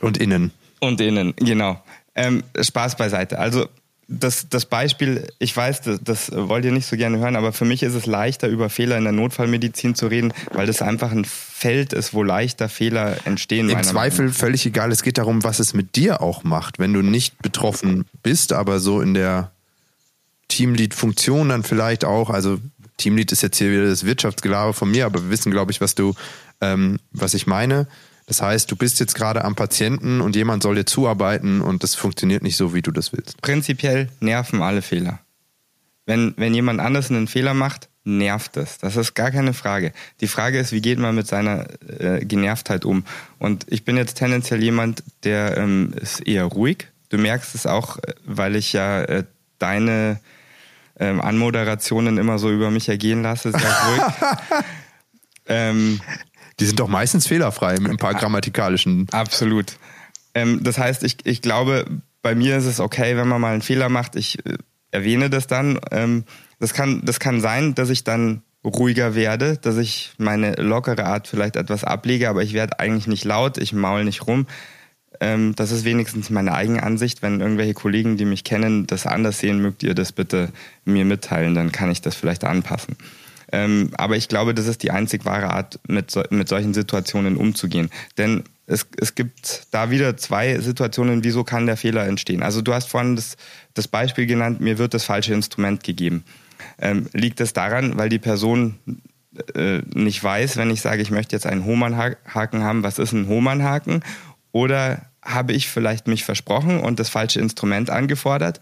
[0.01, 0.53] Und innen.
[0.81, 1.83] Und innen, genau.
[2.15, 3.39] Ähm, Spaß beiseite.
[3.39, 3.69] Also
[4.09, 7.67] das, das Beispiel, ich weiß, das, das wollt ihr nicht so gerne hören, aber für
[7.67, 11.27] mich ist es leichter, über Fehler in der Notfallmedizin zu reden, weil das einfach ein
[11.27, 13.69] Feld ist, wo leichter Fehler entstehen.
[13.69, 14.35] Im Zweifel Meinung.
[14.35, 14.91] völlig egal.
[14.93, 18.81] Es geht darum, was es mit dir auch macht, wenn du nicht betroffen bist, aber
[18.81, 19.53] so in der
[20.49, 22.59] Teamlead-Funktion dann vielleicht auch, also
[22.97, 25.95] Teamlead ist jetzt hier wieder das Wirtschaftsgelaber von mir, aber wir wissen, glaube ich, was
[25.95, 26.15] du,
[26.61, 27.87] ähm, was ich meine.
[28.27, 31.95] Das heißt, du bist jetzt gerade am Patienten und jemand soll dir zuarbeiten und das
[31.95, 33.41] funktioniert nicht so, wie du das willst.
[33.41, 35.21] Prinzipiell nerven alle Fehler.
[36.05, 38.79] Wenn, wenn jemand anders einen Fehler macht, nervt es.
[38.79, 39.93] Das ist gar keine Frage.
[40.21, 43.05] Die Frage ist, wie geht man mit seiner äh, Genervtheit um?
[43.39, 46.89] Und ich bin jetzt tendenziell jemand, der ähm, ist eher ruhig.
[47.11, 49.25] Du merkst es auch, äh, weil ich ja äh,
[49.59, 50.21] deine
[50.99, 54.03] ähm, Anmoderationen immer so über mich ergehen lasse, sehr ruhig.
[55.47, 56.01] ähm,
[56.61, 59.07] die sind doch meistens fehlerfrei im paar grammatikalischen.
[59.13, 59.77] Absolut.
[60.35, 61.87] Ähm, das heißt, ich, ich glaube,
[62.23, 64.17] bei mir ist es okay, wenn man mal einen Fehler macht.
[64.17, 64.59] Ich äh,
[64.91, 65.79] erwähne das dann.
[65.91, 66.25] Ähm,
[66.59, 71.29] das, kann, das kann sein, dass ich dann ruhiger werde, dass ich meine lockere Art
[71.29, 74.47] vielleicht etwas ablege, aber ich werde eigentlich nicht laut, ich maul nicht rum.
[75.21, 77.23] Ähm, das ist wenigstens meine eigene Ansicht.
[77.23, 80.51] Wenn irgendwelche Kollegen, die mich kennen, das anders sehen, mögt ihr das bitte
[80.85, 82.97] mir mitteilen, dann kann ich das vielleicht anpassen.
[83.51, 87.37] Ähm, aber ich glaube, das ist die einzig wahre Art, mit, so, mit solchen Situationen
[87.37, 87.91] umzugehen.
[88.19, 92.43] Denn es, es gibt da wieder zwei Situationen, wieso kann der Fehler entstehen.
[92.43, 93.37] Also du hast vorhin das,
[93.73, 96.25] das Beispiel genannt, mir wird das falsche Instrument gegeben.
[96.79, 98.79] Ähm, liegt es daran, weil die Person
[99.55, 103.29] äh, nicht weiß, wenn ich sage, ich möchte jetzt einen Hohmann-Haken haben, was ist ein
[103.29, 104.03] Hohmann-Haken?
[104.53, 108.61] Oder habe ich vielleicht mich versprochen und das falsche Instrument angefordert?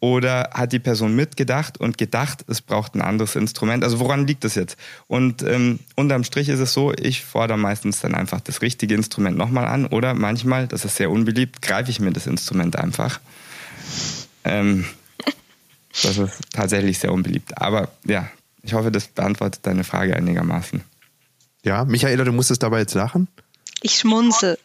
[0.00, 3.84] Oder hat die Person mitgedacht und gedacht, es braucht ein anderes Instrument?
[3.84, 4.78] Also woran liegt das jetzt?
[5.08, 9.36] Und ähm, unterm Strich ist es so, ich fordere meistens dann einfach das richtige Instrument
[9.36, 9.86] nochmal an.
[9.86, 13.20] Oder manchmal, das ist sehr unbeliebt, greife ich mir das Instrument einfach.
[14.44, 14.86] Ähm,
[16.02, 17.58] das ist tatsächlich sehr unbeliebt.
[17.58, 18.30] Aber ja,
[18.62, 20.80] ich hoffe, das beantwortet deine Frage einigermaßen.
[21.62, 23.28] Ja, Michaela, du musstest dabei jetzt lachen?
[23.82, 24.58] Ich schmunzel.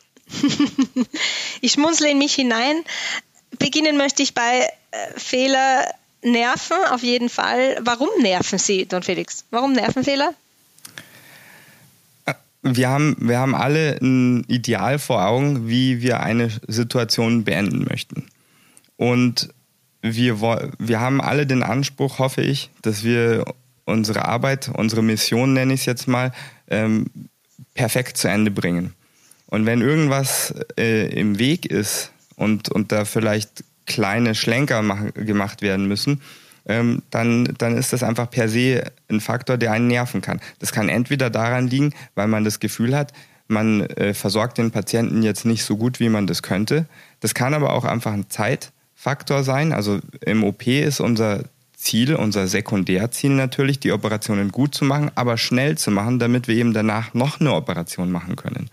[1.62, 2.84] Ich schmunzle in mich hinein.
[3.60, 5.86] Beginnen möchte ich bei äh, Fehler
[6.22, 7.78] nerven, auf jeden Fall.
[7.82, 9.46] Warum nerven sie, Don Felix?
[9.52, 10.34] Warum nerven Fehler?
[12.64, 18.28] Wir haben, wir haben alle ein Ideal vor Augen, wie wir eine Situation beenden möchten.
[18.98, 19.50] Und
[20.02, 20.42] wir,
[20.80, 23.46] wir haben alle den Anspruch, hoffe ich, dass wir
[23.86, 26.32] unsere Arbeit, unsere Mission, nenne ich es jetzt mal,
[26.68, 27.06] ähm,
[27.76, 28.96] perfekt zu Ende bringen.
[29.48, 35.62] Und wenn irgendwas äh, im Weg ist und, und da vielleicht kleine Schlenker mach, gemacht
[35.62, 36.22] werden müssen,
[36.68, 40.42] ähm, dann, dann ist das einfach per se ein Faktor, der einen nerven kann.
[40.60, 43.14] Das kann entweder daran liegen, weil man das Gefühl hat,
[43.48, 46.88] man äh, versorgt den Patienten jetzt nicht so gut, wie man das könnte.
[47.20, 49.72] Das kann aber auch einfach ein Zeitfaktor sein.
[49.72, 51.44] Also im OP ist unser
[51.76, 56.56] Ziel, unser Sekundärziel natürlich, die Operationen gut zu machen, aber schnell zu machen, damit wir
[56.56, 58.72] eben danach noch eine Operation machen können.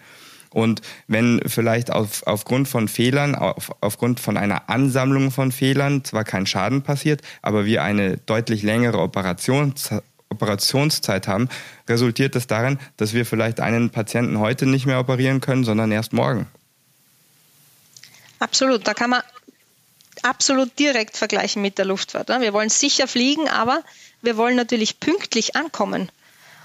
[0.52, 6.24] Und wenn vielleicht auf, aufgrund von Fehlern, auf, aufgrund von einer Ansammlung von Fehlern zwar
[6.24, 9.90] kein Schaden passiert, aber wir eine deutlich längere Operations,
[10.30, 11.48] Operationszeit haben,
[11.88, 16.12] resultiert das darin, dass wir vielleicht einen Patienten heute nicht mehr operieren können, sondern erst
[16.12, 16.46] morgen.
[18.38, 19.22] Absolut, da kann man
[20.22, 22.28] absolut direkt vergleichen mit der Luftfahrt.
[22.28, 22.40] Ne?
[22.40, 23.82] Wir wollen sicher fliegen, aber
[24.20, 26.10] wir wollen natürlich pünktlich ankommen.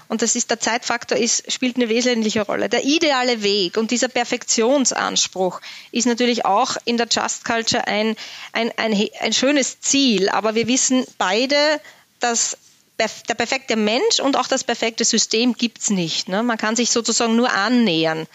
[0.08, 2.68] Und das ist der Zeitfaktor ist, spielt eine wesentliche Rolle.
[2.68, 5.60] Der ideale Weg und dieser Perfektionsanspruch
[5.92, 8.16] ist natürlich auch in der Just Culture ein,
[8.52, 10.30] ein, ein, ein schönes Ziel.
[10.30, 11.56] Aber wir wissen beide,
[12.20, 12.56] dass
[12.98, 16.28] der perfekte Mensch und auch das perfekte System gibt's nicht.
[16.28, 16.42] Ne?
[16.42, 18.26] Man kann sich sozusagen nur annähern.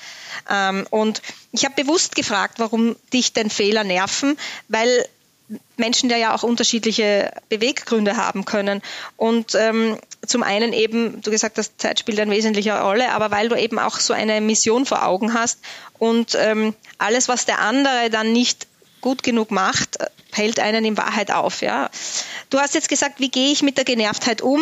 [0.49, 1.21] Ähm, und
[1.51, 4.38] ich habe bewusst gefragt, warum dich denn Fehler nerven,
[4.69, 5.05] weil
[5.76, 8.82] Menschen ja auch unterschiedliche Beweggründe haben können.
[9.17, 13.49] Und ähm, zum einen eben, du gesagt hast, Zeit spielt eine wesentliche Rolle, aber weil
[13.49, 15.59] du eben auch so eine Mission vor Augen hast
[15.99, 18.67] und ähm, alles, was der andere dann nicht
[19.01, 19.97] gut genug macht,
[20.32, 21.61] hält einen in Wahrheit auf.
[21.61, 21.89] Ja.
[22.49, 24.61] Du hast jetzt gesagt, wie gehe ich mit der Genervtheit um?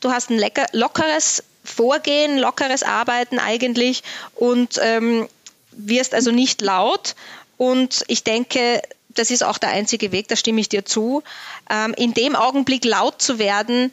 [0.00, 4.02] Du hast ein lecker, lockeres Vorgehen, lockeres Arbeiten eigentlich
[4.34, 5.28] und ähm,
[5.72, 7.14] wirst also nicht laut.
[7.56, 11.22] Und ich denke, das ist auch der einzige Weg, da stimme ich dir zu.
[11.70, 13.92] Ähm, in dem Augenblick laut zu werden,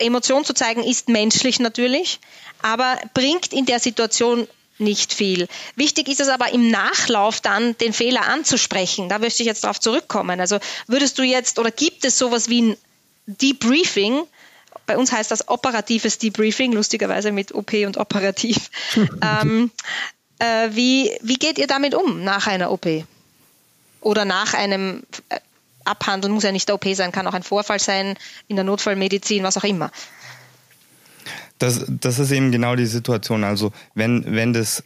[0.00, 2.20] Emotion zu zeigen, ist menschlich natürlich,
[2.62, 4.48] aber bringt in der Situation
[4.80, 5.46] nicht viel.
[5.76, 9.08] Wichtig ist es aber im Nachlauf dann, den Fehler anzusprechen.
[9.08, 10.40] Da möchte ich jetzt darauf zurückkommen.
[10.40, 12.76] Also würdest du jetzt oder gibt es sowas wie ein
[13.26, 14.22] Debriefing?
[14.86, 18.70] Bei uns heißt das operatives Debriefing, lustigerweise mit OP und operativ.
[18.96, 19.70] ähm,
[20.38, 22.86] äh, wie, wie geht ihr damit um nach einer OP?
[24.00, 25.02] Oder nach einem
[25.84, 28.16] Abhandeln, muss ja nicht der OP sein, kann auch ein Vorfall sein,
[28.48, 29.90] in der Notfallmedizin, was auch immer.
[31.58, 33.44] Das, das ist eben genau die Situation.
[33.44, 34.82] Also wenn, wenn das,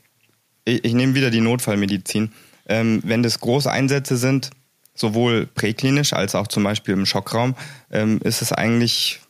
[0.64, 2.32] ich, ich nehme wieder die Notfallmedizin,
[2.66, 4.50] ähm, wenn das große Einsätze sind,
[4.94, 7.54] sowohl präklinisch als auch zum Beispiel im Schockraum,
[7.90, 9.20] ähm, ist es eigentlich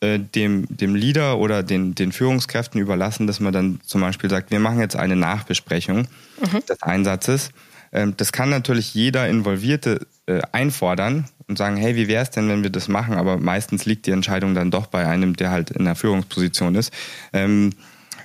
[0.00, 4.50] äh, dem, dem Leader oder den, den Führungskräften überlassen, dass man dann zum Beispiel sagt,
[4.50, 6.08] wir machen jetzt eine Nachbesprechung
[6.40, 6.66] mhm.
[6.66, 7.50] des Einsatzes.
[7.92, 12.48] Ähm, das kann natürlich jeder Involvierte äh, einfordern und sagen, hey, wie wäre es denn,
[12.48, 13.14] wenn wir das machen?
[13.14, 16.92] Aber meistens liegt die Entscheidung dann doch bei einem, der halt in der Führungsposition ist.
[17.32, 17.70] Ähm,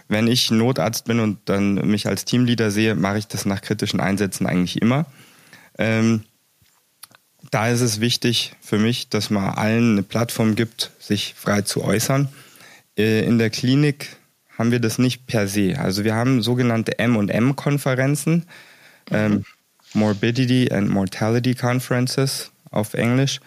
[0.08, 4.00] wenn ich Notarzt bin und dann mich als Teamleader sehe, mache ich das nach kritischen
[4.00, 5.08] Einsätzen eigentlich immer.
[5.80, 6.24] Ähm,
[7.50, 11.84] da ist es wichtig für mich, dass man allen eine Plattform gibt, sich frei zu
[11.84, 12.30] äußern.
[12.98, 14.18] Äh, in der Klinik
[14.58, 15.76] haben wir das nicht per se.
[15.80, 18.46] Also wir haben sogenannte M&M-Konferenzen,
[19.12, 19.44] ähm,
[19.96, 23.40] Morbidity and Mortality Conferences auf Englisch,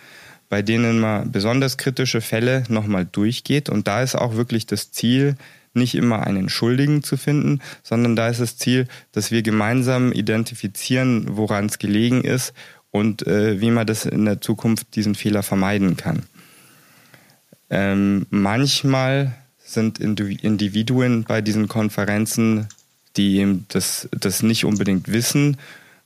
[0.48, 3.68] bei denen man besonders kritische Fälle nochmal durchgeht.
[3.68, 5.36] Und da ist auch wirklich das Ziel,
[5.74, 11.36] nicht immer einen Schuldigen zu finden, sondern da ist das Ziel, dass wir gemeinsam identifizieren,
[11.36, 12.54] woran es gelegen ist
[12.90, 16.22] und äh, wie man das in der Zukunft diesen Fehler vermeiden kann.
[17.70, 22.68] Ähm, manchmal sind Individuen bei diesen Konferenzen,
[23.16, 25.58] die eben das, das nicht unbedingt wissen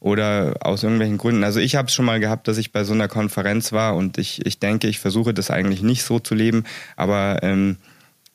[0.03, 1.45] oder aus irgendwelchen Gründen.
[1.45, 4.19] Also ich habe es schon mal gehabt, dass ich bei so einer Konferenz war und
[4.19, 6.65] ich, ich denke, ich versuche das eigentlich nicht so zu leben,
[6.97, 7.77] aber ähm,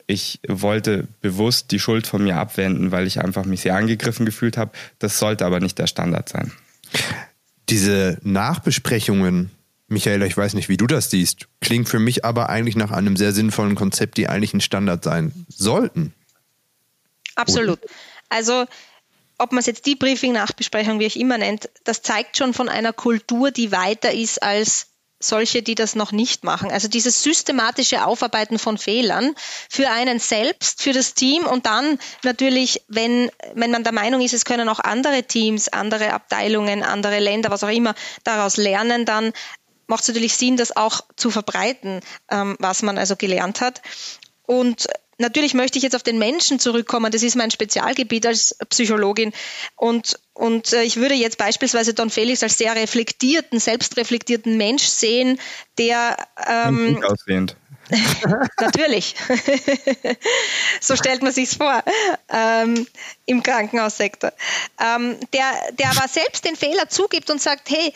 [0.06, 4.56] ich wollte bewusst die Schuld von mir abwenden, weil ich einfach mich sehr angegriffen gefühlt
[4.56, 4.70] habe.
[4.98, 6.52] Das sollte aber nicht der Standard sein.
[7.68, 9.50] Diese Nachbesprechungen,
[9.88, 13.18] Michaela, ich weiß nicht, wie du das siehst, klingt für mich aber eigentlich nach einem
[13.18, 16.14] sehr sinnvollen Konzept, die eigentlich ein Standard sein sollten.
[17.34, 17.80] Absolut.
[18.30, 18.64] Also
[19.38, 22.92] ob man es jetzt Debriefing, Nachbesprechung, wie ich immer nennt, das zeigt schon von einer
[22.92, 24.88] Kultur, die weiter ist als
[25.20, 26.70] solche, die das noch nicht machen.
[26.70, 29.34] Also dieses systematische Aufarbeiten von Fehlern
[29.68, 34.32] für einen selbst, für das Team und dann natürlich, wenn, wenn man der Meinung ist,
[34.32, 39.32] es können auch andere Teams, andere Abteilungen, andere Länder, was auch immer, daraus lernen, dann
[39.88, 43.82] macht es natürlich Sinn, das auch zu verbreiten, ähm, was man also gelernt hat.
[44.46, 44.86] Und
[45.18, 47.12] natürlich möchte ich jetzt auf den Menschen zurückkommen.
[47.12, 49.32] Das ist mein Spezialgebiet als Psychologin.
[49.76, 55.38] Und, und äh, ich würde jetzt beispielsweise Don Felix als sehr reflektierten, selbstreflektierten Mensch sehen,
[55.78, 56.16] der
[56.46, 57.56] ähm, gut aussehend.
[58.60, 59.14] Natürlich.
[60.80, 61.82] so stellt man sich's vor
[62.28, 62.86] ähm,
[63.26, 64.32] im Krankenhaussektor.
[64.78, 67.92] Ähm, der, der aber selbst den Fehler zugibt und sagt, hey,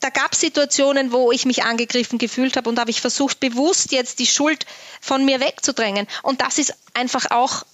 [0.00, 3.92] da gab es Situationen, wo ich mich angegriffen gefühlt habe und habe ich versucht, bewusst
[3.92, 4.66] jetzt die Schuld
[5.00, 6.06] von mir wegzudrängen.
[6.22, 7.64] Und das ist einfach auch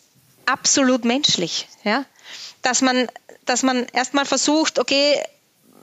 [0.45, 2.05] absolut menschlich, ja.
[2.63, 3.09] Dass man,
[3.45, 5.23] dass man erstmal versucht, okay,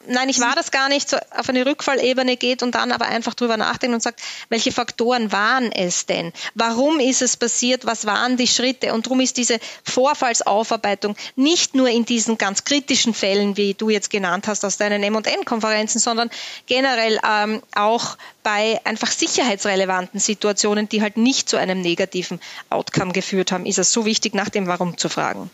[0.08, 3.34] nein, ich war das gar nicht, so auf eine Rückfallebene geht und dann aber einfach
[3.34, 6.34] drüber nachdenkt und sagt, welche Faktoren waren es denn?
[6.56, 7.86] Warum ist es passiert?
[7.86, 8.94] Was waren die Schritte?
[8.94, 14.10] Und darum ist diese Vorfallsaufarbeitung nicht nur in diesen ganz kritischen Fällen, wie du jetzt
[14.10, 16.30] genannt hast aus deinen M&M-Konferenzen, sondern
[16.68, 22.40] generell ähm, auch bei einfach sicherheitsrelevanten Situationen, die halt nicht zu einem negativen
[22.70, 25.50] Outcome geführt haben, ist es so wichtig, nach dem Warum zu fragen.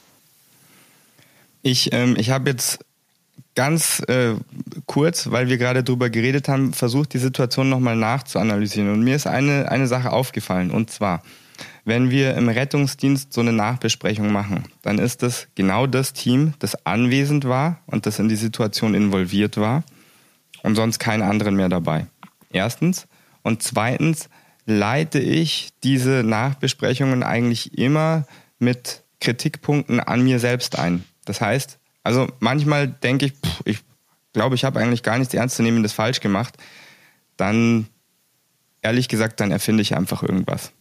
[1.62, 2.80] Ich, ähm, ich habe jetzt
[3.56, 4.36] ganz äh,
[4.86, 8.92] kurz, weil wir gerade drüber geredet haben, versucht die Situation nochmal nachzuanalysieren.
[8.92, 10.72] Und mir ist eine, eine Sache aufgefallen.
[10.72, 11.24] Und zwar,
[11.86, 16.86] wenn wir im Rettungsdienst so eine Nachbesprechung machen, dann ist das genau das Team, das
[16.86, 19.84] anwesend war und das in die Situation involviert war
[20.64, 22.08] und sonst keinen anderen mehr dabei.
[22.52, 23.08] Erstens.
[23.44, 24.30] Und zweitens
[24.66, 28.26] leite ich diese Nachbesprechungen eigentlich immer
[28.60, 31.04] mit Kritikpunkten an mir selbst ein.
[31.26, 33.80] Das heißt, also manchmal denke ich, pff, ich
[34.34, 36.58] glaube, ich habe eigentlich gar nichts Ernstzunehmendes falsch gemacht.
[37.38, 37.88] Dann,
[38.82, 40.72] ehrlich gesagt, dann erfinde ich einfach irgendwas.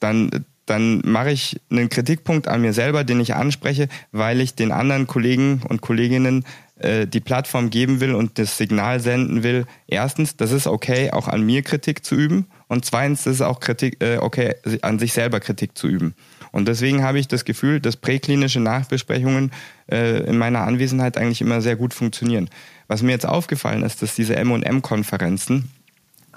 [0.00, 4.72] Dann, dann mache ich einen Kritikpunkt an mir selber, den ich anspreche, weil ich den
[4.72, 6.44] anderen Kollegen und Kolleginnen
[6.78, 9.64] äh, die Plattform geben will und das Signal senden will.
[9.86, 12.46] Erstens, das ist okay, auch an mir Kritik zu üben.
[12.68, 16.14] Und zweitens, das ist auch Kritik, äh, okay, an sich selber Kritik zu üben.
[16.52, 19.52] Und deswegen habe ich das Gefühl, dass präklinische Nachbesprechungen
[19.90, 22.50] äh, in meiner Anwesenheit eigentlich immer sehr gut funktionieren.
[22.88, 25.70] Was mir jetzt aufgefallen ist, dass diese M&M-Konferenzen,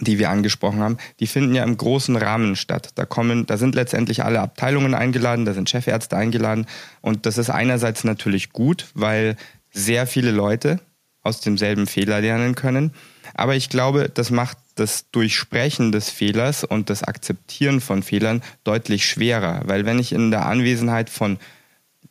[0.01, 2.91] die wir angesprochen haben, die finden ja im großen Rahmen statt.
[2.95, 6.65] Da kommen, da sind letztendlich alle Abteilungen eingeladen, da sind Chefärzte eingeladen
[7.01, 9.35] und das ist einerseits natürlich gut, weil
[9.71, 10.79] sehr viele Leute
[11.21, 12.93] aus demselben Fehler lernen können.
[13.33, 19.05] Aber ich glaube, das macht das Durchsprechen des Fehlers und das Akzeptieren von Fehlern deutlich
[19.05, 19.61] schwerer.
[19.65, 21.37] Weil wenn ich in der Anwesenheit von,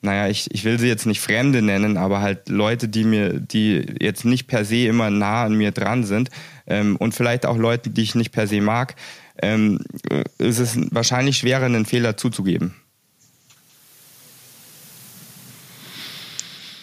[0.03, 3.85] naja, ich, ich will sie jetzt nicht Fremde nennen, aber halt Leute, die mir, die
[4.01, 6.31] jetzt nicht per se immer nah an mir dran sind
[6.69, 8.95] ähm, und vielleicht auch Leute, die ich nicht per se mag,
[9.43, 9.81] ähm,
[10.39, 12.75] ist es wahrscheinlich schwerer, einen Fehler zuzugeben.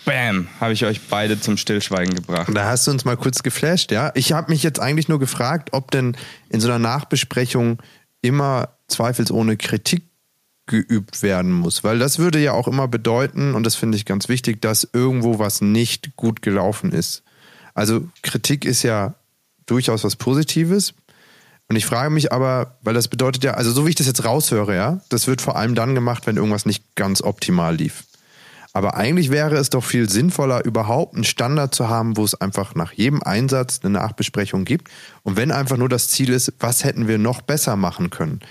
[0.05, 2.49] Bam, habe ich euch beide zum Stillschweigen gebracht.
[2.53, 4.11] Da hast du uns mal kurz geflasht, ja.
[4.13, 6.15] Ich habe mich jetzt eigentlich nur gefragt, ob denn
[6.49, 7.81] in so einer Nachbesprechung
[8.21, 10.03] immer zweifelsohne Kritik
[10.67, 14.29] geübt werden muss, weil das würde ja auch immer bedeuten, und das finde ich ganz
[14.29, 17.23] wichtig, dass irgendwo was nicht gut gelaufen ist.
[17.73, 19.15] Also Kritik ist ja
[19.65, 20.93] durchaus was Positives.
[21.67, 24.23] Und ich frage mich aber, weil das bedeutet ja, also so wie ich das jetzt
[24.23, 28.03] raushöre, ja, das wird vor allem dann gemacht, wenn irgendwas nicht ganz optimal lief.
[28.75, 32.75] Aber eigentlich wäre es doch viel sinnvoller, überhaupt einen Standard zu haben, wo es einfach
[32.75, 34.89] nach jedem Einsatz eine Nachbesprechung gibt.
[35.23, 38.41] Und wenn einfach nur das Ziel ist, was hätten wir noch besser machen können?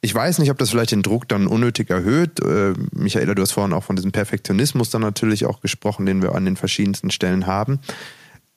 [0.00, 2.38] Ich weiß nicht, ob das vielleicht den Druck dann unnötig erhöht.
[2.40, 6.36] Äh, Michaela, du hast vorhin auch von diesem Perfektionismus dann natürlich auch gesprochen, den wir
[6.36, 7.80] an den verschiedensten Stellen haben.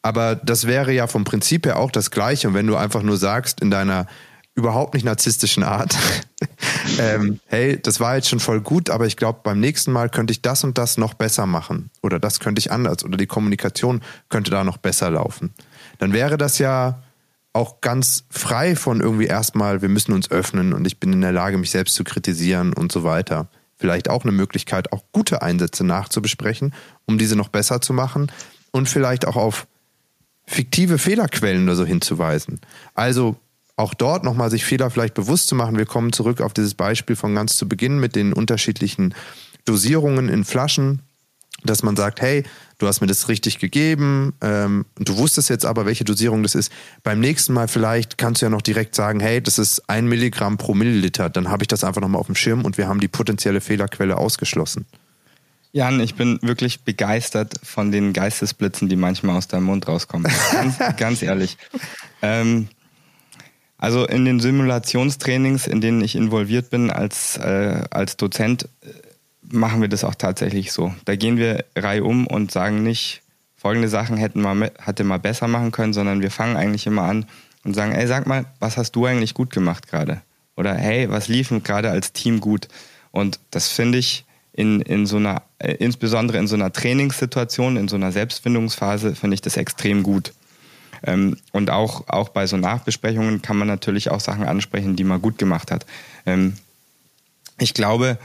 [0.06, 2.48] Aber das wäre ja vom Prinzip her auch das Gleiche.
[2.48, 4.06] Und wenn du einfach nur sagst, in deiner
[4.54, 5.98] überhaupt nicht narzisstischen Art.
[7.00, 10.32] ähm, hey, das war jetzt schon voll gut, aber ich glaube, beim nächsten Mal könnte
[10.32, 11.90] ich das und das noch besser machen.
[12.04, 13.04] Oder das könnte ich anders.
[13.04, 15.56] Oder die Kommunikation könnte da noch besser laufen.
[15.98, 17.02] Dann wäre das ja
[17.54, 21.32] auch ganz frei von irgendwie erstmal, wir müssen uns öffnen und ich bin in der
[21.32, 23.48] Lage, mich selbst zu kritisieren und so weiter.
[23.76, 26.76] Vielleicht auch eine Möglichkeit, auch gute Einsätze nachzubesprechen,
[27.08, 28.32] um diese noch besser zu machen
[28.70, 29.66] und vielleicht auch auf
[30.48, 32.60] fiktive Fehlerquellen oder so hinzuweisen.
[32.94, 33.38] Also
[33.78, 35.78] auch dort nochmal sich Fehler vielleicht bewusst zu machen.
[35.78, 39.14] Wir kommen zurück auf dieses Beispiel von ganz zu Beginn mit den unterschiedlichen
[39.66, 41.02] Dosierungen in Flaschen,
[41.64, 42.44] dass man sagt, hey,
[42.78, 46.72] du hast mir das richtig gegeben, ähm, du wusstest jetzt aber, welche Dosierung das ist.
[47.04, 50.58] Beim nächsten Mal vielleicht kannst du ja noch direkt sagen, hey, das ist ein Milligramm
[50.58, 51.30] pro Milliliter.
[51.30, 54.18] Dann habe ich das einfach nochmal auf dem Schirm und wir haben die potenzielle Fehlerquelle
[54.18, 54.86] ausgeschlossen.
[55.76, 60.32] Jan, ich bin wirklich begeistert von den Geistesblitzen, die manchmal aus deinem Mund rauskommen.
[60.54, 61.58] Ganz, ganz ehrlich.
[62.22, 62.70] Ähm,
[63.78, 68.88] also in den Simulationstrainings, in denen ich involviert bin als, äh, als Dozent, äh,
[69.42, 70.96] machen wir das auch tatsächlich so.
[71.04, 73.22] Da gehen wir Reihe um und sagen nicht,
[73.58, 77.26] folgende Sachen hätten mal, hätte mal besser machen können, sondern wir fangen eigentlich immer an
[77.66, 80.22] und sagen, ey, sag mal, was hast du eigentlich gut gemacht gerade?
[80.56, 82.70] Oder hey, was lief gerade als Team gut?
[83.12, 84.24] Und das finde ich
[84.56, 89.36] in, in so einer, äh, insbesondere in so einer Trainingssituation, in so einer Selbstfindungsphase, finde
[89.36, 90.34] ich das extrem gut.
[91.04, 95.22] Ähm, und auch, auch bei so Nachbesprechungen kann man natürlich auch Sachen ansprechen, die man
[95.22, 95.86] gut gemacht hat.
[96.26, 96.54] Ähm,
[97.60, 98.18] ich glaube,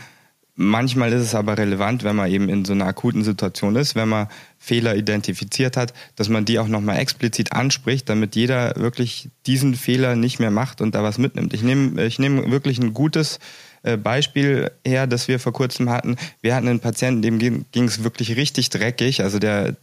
[0.54, 4.08] manchmal ist es aber relevant, wenn man eben in so einer akuten Situation ist, wenn
[4.08, 9.74] man Fehler identifiziert hat, dass man die auch nochmal explizit anspricht, damit jeder wirklich diesen
[9.74, 11.54] Fehler nicht mehr macht und da was mitnimmt.
[11.54, 13.40] Ich nehme ich nehme wirklich ein gutes
[13.82, 16.16] Beispiel her, das wir vor kurzem hatten.
[16.42, 19.22] Wir hatten einen Patienten, dem ging es wirklich richtig dreckig.
[19.22, 19.76] Also der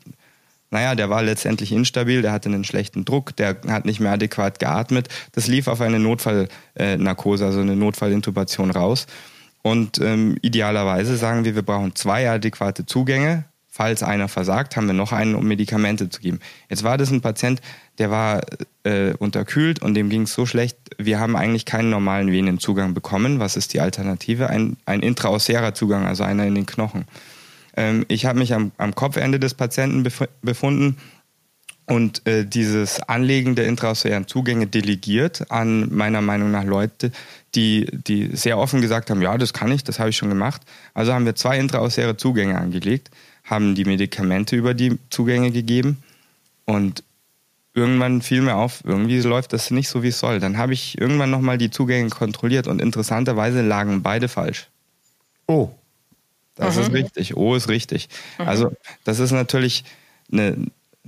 [0.69, 4.59] naja, der war letztendlich instabil, der hatte einen schlechten Druck, der hat nicht mehr adäquat
[4.59, 5.07] geatmet.
[5.31, 9.07] Das lief auf eine Notfallnarkose, also eine Notfallintubation raus.
[9.61, 13.45] Und ähm, idealerweise sagen wir, wir brauchen zwei adäquate Zugänge.
[13.69, 16.39] Falls einer versagt, haben wir noch einen, um Medikamente zu geben.
[16.67, 17.61] Jetzt war das ein Patient,
[17.97, 18.41] der war
[18.83, 23.39] äh, unterkühlt und dem ging es so schlecht, wir haben eigentlich keinen normalen Venenzugang bekommen.
[23.39, 24.49] Was ist die Alternative?
[24.49, 27.05] Ein, ein intraosärer Zugang, also einer in den Knochen.
[27.75, 30.97] Ähm, ich habe mich am, am Kopfende des Patienten bef befunden
[31.89, 37.11] und äh, dieses Anlegen der intraosären Zugänge delegiert an meiner Meinung nach Leute,
[37.55, 40.61] die, die sehr offen gesagt haben, ja, das kann ich, das habe ich schon gemacht.
[40.93, 43.09] Also haben wir zwei intraosäre Zugänge angelegt,
[43.45, 46.03] haben die Medikamente über die Zugänge gegeben
[46.65, 47.03] und
[47.77, 50.39] irgendwann fiel mir auf, irgendwie läuft das nicht so, wie es soll.
[50.39, 54.67] Dann habe ich irgendwann nochmal die Zugänge kontrolliert und interessanterweise lagen beide falsch.
[55.45, 55.69] Oh.
[56.55, 56.81] Das mhm.
[56.81, 57.37] ist richtig.
[57.37, 58.09] Oh ist richtig.
[58.39, 58.47] Mhm.
[58.47, 58.71] Also
[59.03, 59.85] das ist natürlich
[60.31, 60.57] eine,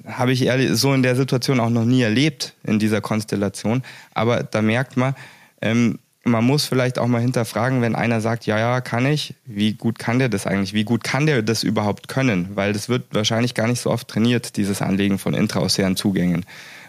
[0.05, 3.84] habe ich ehrlich so in der Situation auch noch nie erlebt in dieser Konstellation.
[4.13, 5.15] Aber da merkt man,
[5.61, 5.97] ähm,
[6.30, 9.99] man muss vielleicht auch mal hinterfragen, wenn einer sagt, ja, ja, kann ich, wie gut
[9.99, 10.73] kann der das eigentlich?
[10.73, 12.49] Wie gut kann der das überhaupt können?
[12.55, 16.45] Weil das wird wahrscheinlich gar nicht so oft trainiert, dieses Anlegen von intraosären Zugängen.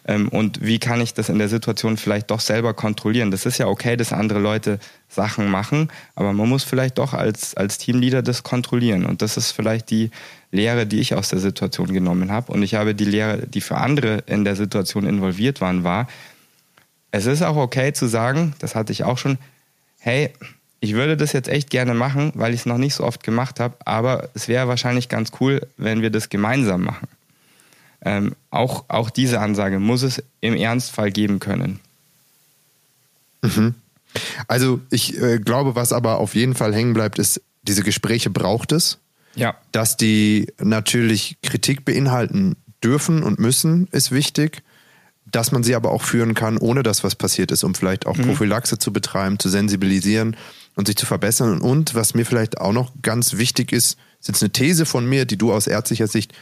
[0.06, 3.30] Ähm, und wie kann ich das in der Situation vielleicht doch selber kontrollieren?
[3.30, 4.78] Das ist ja okay, dass andere Leute
[5.08, 9.04] Sachen machen, aber man muss vielleicht doch als, als Teamleader das kontrollieren.
[9.04, 10.10] Und das ist vielleicht die
[10.52, 12.52] Lehre, die ich aus der Situation genommen habe.
[12.52, 16.08] Und ich habe die Lehre, die für andere in der Situation involviert waren, war,
[17.12, 19.38] es ist auch okay zu sagen, das hatte ich auch schon,
[19.98, 20.30] hey,
[20.80, 23.60] ich würde das jetzt echt gerne machen, weil ich es noch nicht so oft gemacht
[23.60, 27.08] habe, aber es wäre wahrscheinlich ganz cool, wenn wir das gemeinsam machen.
[28.02, 31.80] Ähm, auch, auch diese Ansage muss es im Ernstfall geben können.
[33.42, 33.74] Mhm.
[34.48, 38.72] Also ich äh, glaube, was aber auf jeden Fall hängen bleibt, ist, diese Gespräche braucht
[38.72, 38.98] es.
[39.34, 39.54] Ja.
[39.70, 44.62] Dass die natürlich Kritik beinhalten dürfen und müssen, ist wichtig.
[45.30, 48.16] Dass man sie aber auch führen kann, ohne dass was passiert ist, um vielleicht auch
[48.16, 48.22] mhm.
[48.22, 50.36] Prophylaxe zu betreiben, zu sensibilisieren
[50.74, 51.60] und sich zu verbessern.
[51.60, 55.24] Und was mir vielleicht auch noch ganz wichtig ist, ist jetzt eine These von mir,
[55.24, 56.32] die du aus ärztlicher Sicht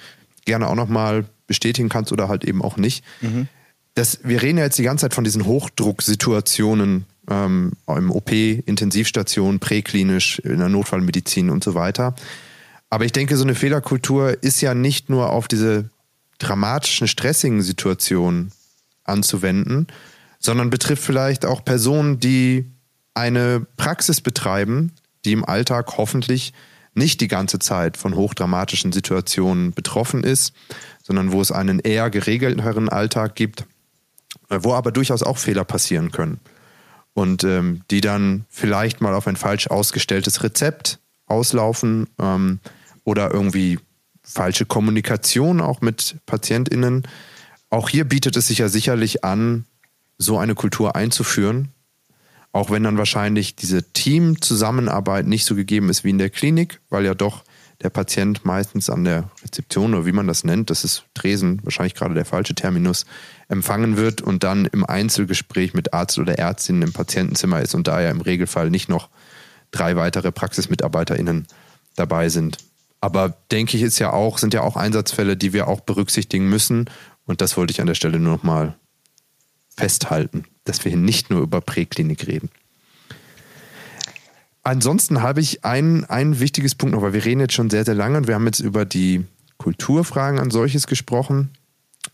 [0.44, 3.04] gerne auch nochmal bestätigen kannst oder halt eben auch nicht.
[3.20, 3.48] Mhm.
[3.94, 9.58] Das, wir reden ja jetzt die ganze Zeit von diesen Hochdrucksituationen ähm, im OP, Intensivstation,
[9.58, 12.14] präklinisch, in der Notfallmedizin und so weiter.
[12.90, 15.90] Aber ich denke, so eine Fehlerkultur ist ja nicht nur auf diese
[16.38, 18.52] dramatischen, stressigen Situationen
[19.08, 19.86] anzuwenden,
[20.38, 22.70] sondern betrifft vielleicht auch Personen, die
[23.14, 24.92] eine Praxis betreiben,
[25.24, 26.52] die im Alltag hoffentlich
[26.94, 30.52] nicht die ganze Zeit von hochdramatischen Situationen betroffen ist,
[31.02, 33.66] sondern wo es einen eher geregelteren Alltag gibt,
[34.50, 36.40] äh, wo aber durchaus auch Fehler passieren können.
[37.14, 42.60] Und ähm, die dann vielleicht mal auf ein falsch ausgestelltes Rezept auslaufen ähm,
[43.04, 43.78] oder irgendwie
[44.22, 47.08] falsche Kommunikation auch mit PatientInnen.
[47.70, 49.64] Auch hier bietet es sich ja sicherlich an,
[50.16, 51.68] so eine Kultur einzuführen,
[52.52, 57.04] auch wenn dann wahrscheinlich diese Teamzusammenarbeit nicht so gegeben ist wie in der Klinik, weil
[57.04, 57.44] ja doch
[57.82, 61.94] der Patient meistens an der Rezeption oder wie man das nennt, das ist Tresen, wahrscheinlich
[61.94, 63.06] gerade der falsche Terminus,
[63.48, 68.00] empfangen wird und dann im Einzelgespräch mit Arzt oder Ärztin im Patientenzimmer ist und da
[68.00, 69.08] ja im Regelfall nicht noch
[69.70, 71.46] drei weitere PraxismitarbeiterInnen
[71.94, 72.58] dabei sind.
[73.00, 76.90] Aber denke ich, ist ja auch, sind ja auch Einsatzfälle, die wir auch berücksichtigen müssen.
[77.28, 78.74] Und das wollte ich an der Stelle nur noch mal
[79.76, 82.48] festhalten, dass wir hier nicht nur über Präklinik reden.
[84.64, 87.94] Ansonsten habe ich ein, ein wichtiges Punkt noch, weil wir reden jetzt schon sehr, sehr
[87.94, 89.24] lange und wir haben jetzt über die
[89.58, 91.50] Kulturfragen an solches gesprochen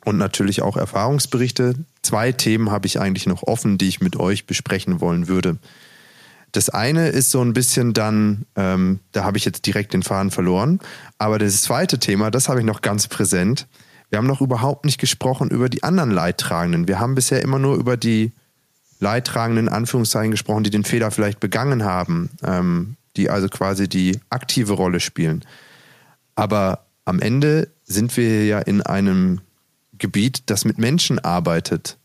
[0.05, 1.75] und natürlich auch Erfahrungsberichte.
[2.03, 5.59] Zwei Themen habe ich eigentlich noch offen, die ich mit euch besprechen wollen würde.
[6.51, 10.33] Das eine ist so ein bisschen dann, ähm, da habe ich jetzt direkt den Faden
[10.33, 10.81] verloren,
[11.19, 13.67] aber das zweite Thema, das habe ich noch ganz präsent.
[14.15, 16.87] Wir haben noch überhaupt nicht gesprochen über die anderen Leidtragenden.
[16.87, 18.31] Wir haben bisher immer nur über die
[19.01, 24.75] Leidtragenden, Anführungszeichen gesprochen, die den Fehler vielleicht begangen haben, ähm, die also quasi die aktive
[24.75, 25.45] Rolle spielen.
[26.37, 29.41] Aber am Ende sind wir ja in einem
[29.99, 31.99] Gebiet, das mit Menschen arbeitet.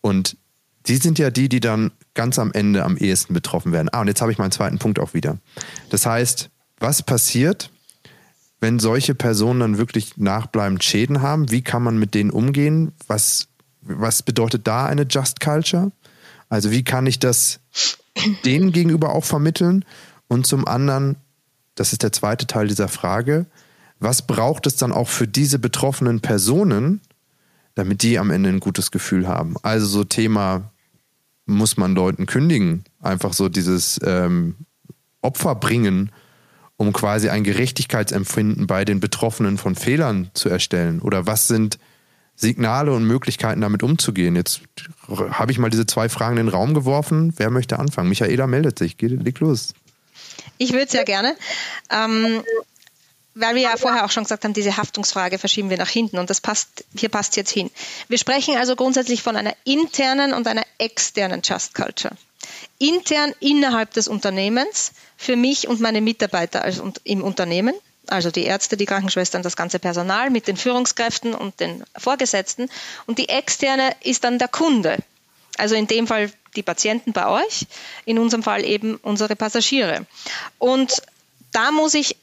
[0.00, 0.38] Und
[0.86, 3.90] die sind ja die, die dann ganz am Ende am ehesten betroffen werden.
[3.92, 5.36] Ah, und jetzt habe ich meinen zweiten Punkt auch wieder.
[5.90, 7.68] Das heißt, was passiert,
[8.64, 11.50] wenn solche Personen dann wirklich nachbleibend Schäden haben?
[11.50, 12.92] Wie kann man mit denen umgehen?
[13.06, 13.48] Was,
[13.82, 15.92] was bedeutet da eine Just Culture?
[16.48, 17.60] Also wie kann ich das
[18.46, 19.84] denen gegenüber auch vermitteln?
[20.28, 21.16] Und zum anderen,
[21.74, 23.44] das ist der zweite Teil dieser Frage,
[23.98, 27.02] was braucht es dann auch für diese betroffenen Personen,
[27.74, 29.56] damit die am Ende ein gutes Gefühl haben?
[29.62, 30.72] Also so Thema,
[31.44, 32.84] muss man Leuten kündigen?
[33.02, 34.54] Einfach so dieses ähm,
[35.20, 36.12] Opfer bringen,
[36.76, 41.00] um quasi ein Gerechtigkeitsempfinden bei den Betroffenen von Fehlern zu erstellen?
[41.00, 41.78] Oder was sind
[42.36, 44.34] Signale und Möglichkeiten, damit umzugehen.
[44.34, 44.62] Jetzt
[45.08, 47.32] habe ich mal diese zwei Fragen in den Raum geworfen.
[47.36, 48.08] Wer möchte anfangen?
[48.08, 48.96] Michaela meldet sich.
[48.96, 49.72] Geht, leg los.
[50.58, 51.36] Ich würde sehr gerne.
[51.90, 52.42] Ähm,
[53.34, 56.30] weil wir ja vorher auch schon gesagt haben, diese Haftungsfrage verschieben wir nach hinten und
[56.30, 57.70] das passt, hier passt jetzt hin.
[58.08, 62.14] Wir sprechen also grundsätzlich von einer internen und einer externen Just Culture.
[62.78, 66.64] Intern innerhalb des Unternehmens, für mich und meine Mitarbeiter
[67.04, 67.74] im Unternehmen,
[68.06, 72.68] also die Ärzte, die Krankenschwestern, das ganze Personal mit den Führungskräften und den Vorgesetzten.
[73.06, 74.98] Und die externe ist dann der Kunde.
[75.56, 77.66] Also in dem Fall die Patienten bei euch,
[78.04, 80.06] in unserem Fall eben unsere Passagiere.
[80.58, 81.02] Und
[81.52, 82.16] da muss ich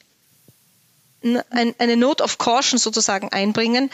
[1.50, 3.90] eine Note of Caution sozusagen einbringen.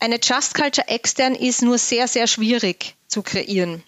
[0.00, 3.82] Eine Just Culture extern ist nur sehr, sehr schwierig zu kreieren.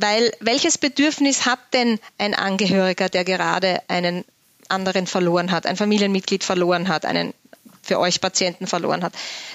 [0.00, 4.24] Weil welches Bedürfnis hat denn ein Angehöriger, der gerade einen
[4.68, 7.34] anderen verloren hat, ein Familienmitglied verloren hat, einen
[7.82, 9.12] für euch Patienten verloren hat?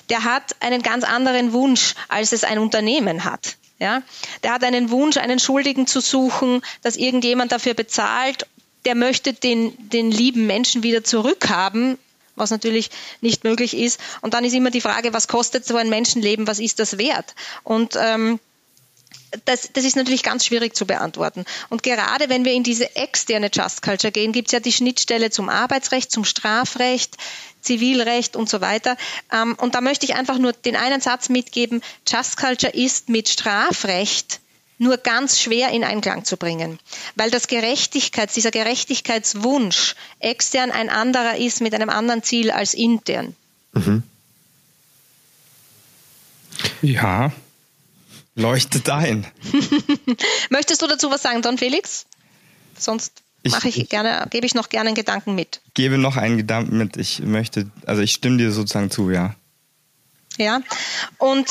[0.10, 3.56] Der hat einen ganz anderen Wunsch, als es ein Unternehmen hat.
[3.80, 4.02] Ja?
[4.44, 8.46] Der hat einen Wunsch, einen Schuldigen zu suchen, dass irgendjemand dafür bezahlt.
[8.84, 11.98] Der möchte den, den lieben Menschen wieder zurückhaben,
[12.36, 12.90] was natürlich
[13.22, 13.98] nicht möglich ist.
[14.20, 17.34] Und dann ist immer die Frage, was kostet so ein Menschenleben, was ist das wert?
[17.64, 18.42] Und ähm,
[19.46, 21.46] das, das ist natürlich ganz schwierig zu beantworten.
[21.70, 25.30] Und gerade wenn wir in diese externe Just Culture gehen, gibt es ja die Schnittstelle
[25.30, 27.18] zum Arbeitsrecht, zum Strafrecht,
[27.62, 28.98] Zivilrecht und so weiter.
[29.32, 31.82] Ähm, und da möchte ich einfach nur den einen Satz mitgeben.
[32.08, 34.40] Just Culture ist mit Strafrecht
[34.80, 36.80] nur ganz schwer in Einklang zu bringen,
[37.16, 43.36] weil das Gerechtigkeits, dieser Gerechtigkeitswunsch extern ein anderer ist mit einem anderen Ziel als intern.
[43.74, 44.04] Mhm.
[46.82, 47.32] Ja,
[48.36, 49.26] leuchtet ein.
[50.50, 52.06] Möchtest du dazu was sagen, Don Felix?
[52.78, 55.62] Sonst mache ich, ich gerne, gebe ich noch gerne einen Gedanken mit.
[55.74, 56.98] Gebe noch einen Gedanken mit.
[56.98, 59.36] Ich möchte, also ich stimme dir sozusagen zu, ja.
[60.38, 60.62] Ja.
[61.18, 61.50] Und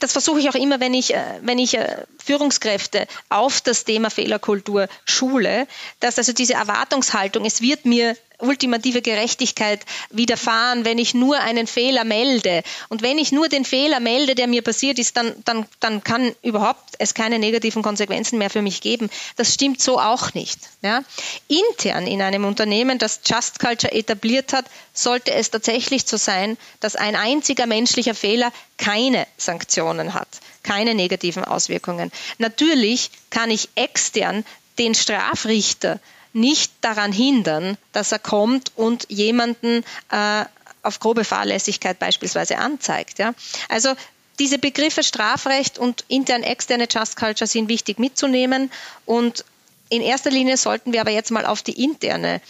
[0.00, 4.10] das versuche ich auch immer, wenn ich, äh, wenn ich äh, Führungskräfte auf das Thema
[4.10, 5.66] Fehlerkultur schule,
[6.00, 9.80] dass also diese Erwartungshaltung, es wird mir ultimative Gerechtigkeit
[10.10, 12.62] widerfahren, wenn ich nur einen Fehler melde.
[12.88, 16.34] Und wenn ich nur den Fehler melde, der mir passiert ist, dann, dann, dann kann
[16.42, 19.10] überhaupt es keine negativen Konsequenzen mehr für mich geben.
[19.36, 20.58] Das stimmt so auch nicht.
[20.82, 21.02] Ja?
[21.48, 26.96] Intern in einem Unternehmen, das Just Culture etabliert hat, sollte es tatsächlich so sein, dass
[26.96, 30.28] ein einziger menschlicher Fehler keine Sanktionen hat,
[30.62, 32.12] keine negativen Auswirkungen.
[32.38, 34.44] Natürlich kann ich extern
[34.78, 36.00] den Strafrichter
[36.32, 40.44] nicht daran hindern, dass er kommt und jemanden äh,
[40.82, 43.18] auf grobe Fahrlässigkeit beispielsweise anzeigt.
[43.18, 43.34] Ja?
[43.68, 43.94] Also
[44.38, 48.70] diese Begriffe Strafrecht und intern externe Just Culture sind wichtig mitzunehmen
[49.04, 49.44] und
[49.90, 52.40] in erster Linie sollten wir aber jetzt mal auf die interne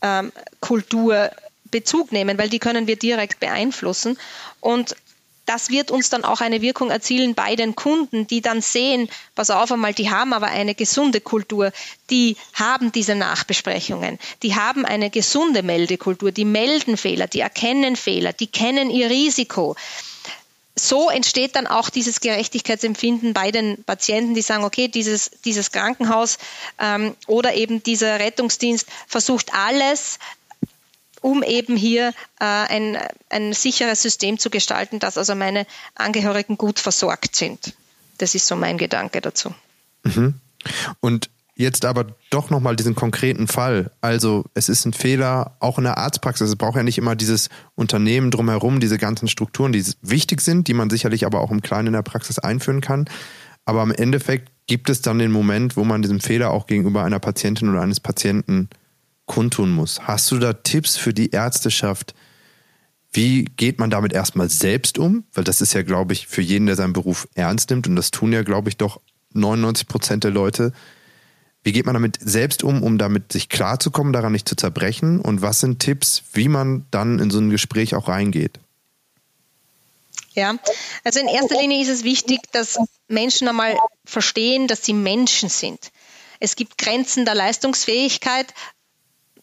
[0.00, 1.30] ähm, Kultur
[1.70, 4.18] Bezug nehmen, weil die können wir direkt beeinflussen.
[4.60, 4.96] Und
[5.48, 9.48] das wird uns dann auch eine Wirkung erzielen bei den Kunden, die dann sehen, pass
[9.50, 11.72] auf einmal, die haben aber eine gesunde Kultur,
[12.10, 18.34] die haben diese Nachbesprechungen, die haben eine gesunde Meldekultur, die melden Fehler, die erkennen Fehler,
[18.34, 19.74] die kennen ihr Risiko.
[20.74, 26.38] So entsteht dann auch dieses Gerechtigkeitsempfinden bei den Patienten, die sagen, okay, dieses, dieses Krankenhaus
[26.78, 30.18] ähm, oder eben dieser Rettungsdienst versucht alles,
[31.20, 32.08] um eben hier
[32.40, 32.98] äh, ein,
[33.30, 37.74] ein sicheres System zu gestalten, dass also meine Angehörigen gut versorgt sind.
[38.18, 39.54] Das ist so mein Gedanke dazu.
[40.04, 40.34] Mhm.
[41.00, 43.90] Und jetzt aber doch nochmal diesen konkreten Fall.
[44.00, 46.48] Also es ist ein Fehler auch in der Arztpraxis.
[46.48, 50.74] Es braucht ja nicht immer dieses Unternehmen drumherum, diese ganzen Strukturen, die wichtig sind, die
[50.74, 53.08] man sicherlich aber auch im Kleinen in der Praxis einführen kann.
[53.64, 57.18] Aber im Endeffekt gibt es dann den Moment, wo man diesen Fehler auch gegenüber einer
[57.18, 58.70] Patientin oder eines Patienten
[59.28, 60.00] kundtun muss.
[60.00, 62.14] Hast du da Tipps für die Ärzteschaft?
[63.12, 65.24] Wie geht man damit erstmal selbst um?
[65.32, 68.10] Weil das ist ja, glaube ich, für jeden, der seinen Beruf ernst nimmt, und das
[68.10, 69.00] tun ja, glaube ich, doch
[69.34, 70.72] 99 Prozent der Leute.
[71.62, 75.20] Wie geht man damit selbst um, um damit sich klarzukommen, daran nicht zu zerbrechen?
[75.20, 78.58] Und was sind Tipps, wie man dann in so ein Gespräch auch reingeht?
[80.32, 80.56] Ja,
[81.02, 85.90] also in erster Linie ist es wichtig, dass Menschen einmal verstehen, dass sie Menschen sind.
[86.40, 88.54] Es gibt Grenzen der Leistungsfähigkeit,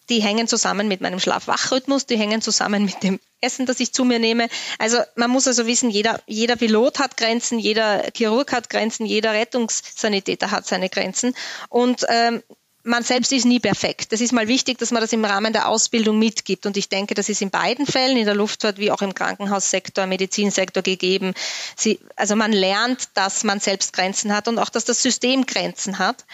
[0.10, 4.06] die hängen zusammen mit meinem Schlaf-Wach-Rhythmus, die hängen zusammen mit dem Essen, das ich zu
[4.06, 4.48] mir nehme.
[4.80, 9.34] Also man muss also wissen, jeder, jeder Pilot hat Grenzen, jeder Chirurg hat Grenzen, jeder
[9.34, 11.36] Rettungssanitäter hat seine Grenzen.
[11.70, 12.42] Und ähm,
[12.86, 14.12] man selbst ist nie perfekt.
[14.12, 16.68] Das ist mal wichtig, dass man das im Rahmen der Ausbildung mitgibt.
[16.68, 20.06] Und ich denke, das ist in beiden Fällen, in der Luftfahrt wie auch im Krankenhaussektor,
[20.06, 21.34] Medizinsektor gegeben.
[21.76, 25.98] Sie, also man lernt, dass man selbst Grenzen hat und auch, dass das System Grenzen
[25.98, 26.26] hat.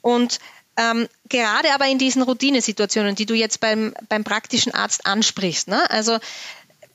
[0.00, 0.38] Und
[0.78, 5.90] ähm, gerade aber in diesen Routinesituationen, die du jetzt beim, beim praktischen Arzt ansprichst, ne?
[5.90, 6.18] also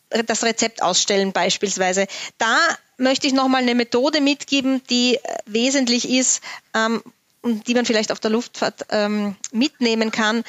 [0.09, 2.07] äh, das Rezept ausstellen beispielsweise,
[2.37, 2.57] da
[2.97, 6.41] möchte ich nochmal eine Methode mitgeben, die äh, wesentlich ist
[6.73, 7.03] ähm,
[7.41, 10.45] und die man vielleicht auf der Luftfahrt ähm, mitnehmen kann,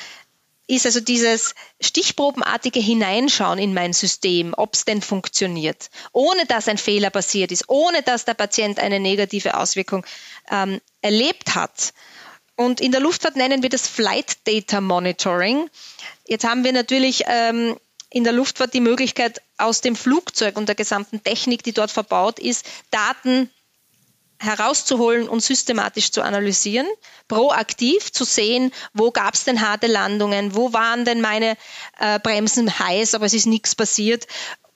[0.68, 6.78] ist also dieses stichprobenartige Hineinschauen in mein System, ob es denn funktioniert, ohne dass ein
[6.78, 10.06] Fehler passiert ist, ohne dass der Patient eine negative Auswirkung
[10.50, 11.92] ähm, erlebt hat
[12.56, 15.68] Und in der Luftfahrt nennen wir das Flight Data Monitoring.
[16.26, 17.76] Jetzt haben wir natürlich ähm,
[18.10, 22.38] in der Luftfahrt die Möglichkeit, aus dem Flugzeug und der gesamten Technik, die dort verbaut
[22.38, 23.50] ist, Daten
[24.38, 26.86] herauszuholen und systematisch zu analysieren,
[27.28, 31.56] proaktiv zu sehen, wo gab es denn harte Landungen, wo waren denn meine
[31.98, 34.26] äh, Bremsen heiß, aber es ist nichts passiert.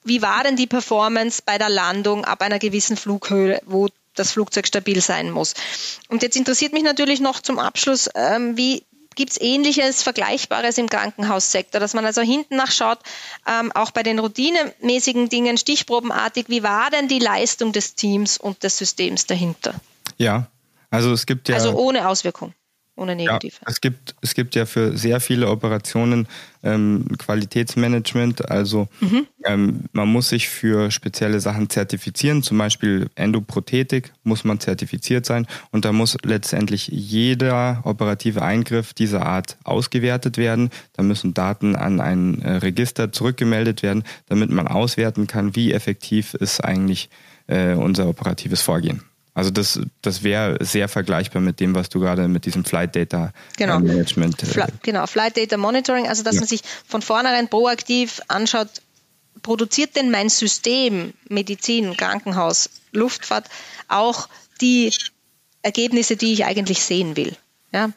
[0.05, 3.89] Wie war denn die Performance bei der Landung ab einer gewissen Flughöhe, wo
[4.19, 5.55] das Flugzeug stabil sein muss?
[6.09, 8.85] Und jetzt interessiert mich natürlich noch zum Abschluss, ähm, wie
[9.19, 13.01] Gibt es ähnliches, Vergleichbares im Krankenhaussektor, dass man also hinten nachschaut,
[13.49, 18.63] ähm, auch bei den routinemäßigen Dingen, stichprobenartig, wie war denn die Leistung des Teams und
[18.63, 19.75] des Systems dahinter?
[20.19, 20.47] Ja,
[20.91, 21.57] also es gibt ja.
[21.57, 22.55] Also ohne Auswirkung
[22.99, 23.55] ohne negative.
[23.61, 26.27] Ja, es, gibt, es gibt ja für sehr viele Operationen
[26.63, 28.51] ähm, Qualitätsmanagement.
[28.51, 29.27] Also mhm.
[29.45, 32.43] ähm, man muss sich für spezielle Sachen zertifizieren.
[32.43, 35.47] Zum Beispiel Endoprothetik muss man zertifiziert sein.
[35.71, 40.71] Und da muss letztendlich jeder operative Eingriff dieser Art ausgewertet werden.
[40.95, 46.35] Da müssen Daten an ein äh, Register zurückgemeldet werden, damit man auswerten kann, wie effektiv
[46.35, 47.09] ist eigentlich
[47.47, 49.03] äh, unser operatives Vorgehen.
[49.39, 53.33] Also das, das wäre sehr vergleichbar mit dem, was du gerade mit diesem Flight Data
[53.57, 53.77] genau.
[53.77, 54.43] Äh, Management.
[54.43, 56.41] Äh, Fl genau, Flight Data Monitoring, also dass ja.
[56.41, 58.67] man sich von vornherein proaktiv anschaut,
[59.43, 63.49] produziert denn mein System, Medizin, Krankenhaus, Luftfahrt
[63.87, 64.29] auch
[64.61, 64.93] die
[65.63, 67.37] Ergebnisse, die ich eigentlich sehen will.
[67.71, 67.91] Ja.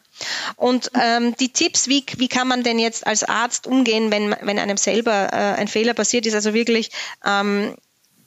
[0.57, 4.59] Und ähm, die Tipps, wie, wie kann man denn jetzt als Arzt umgehen, wenn, wenn
[4.59, 6.91] einem selber äh, ein Fehler passiert ist, also wirklich
[7.25, 7.73] ähm,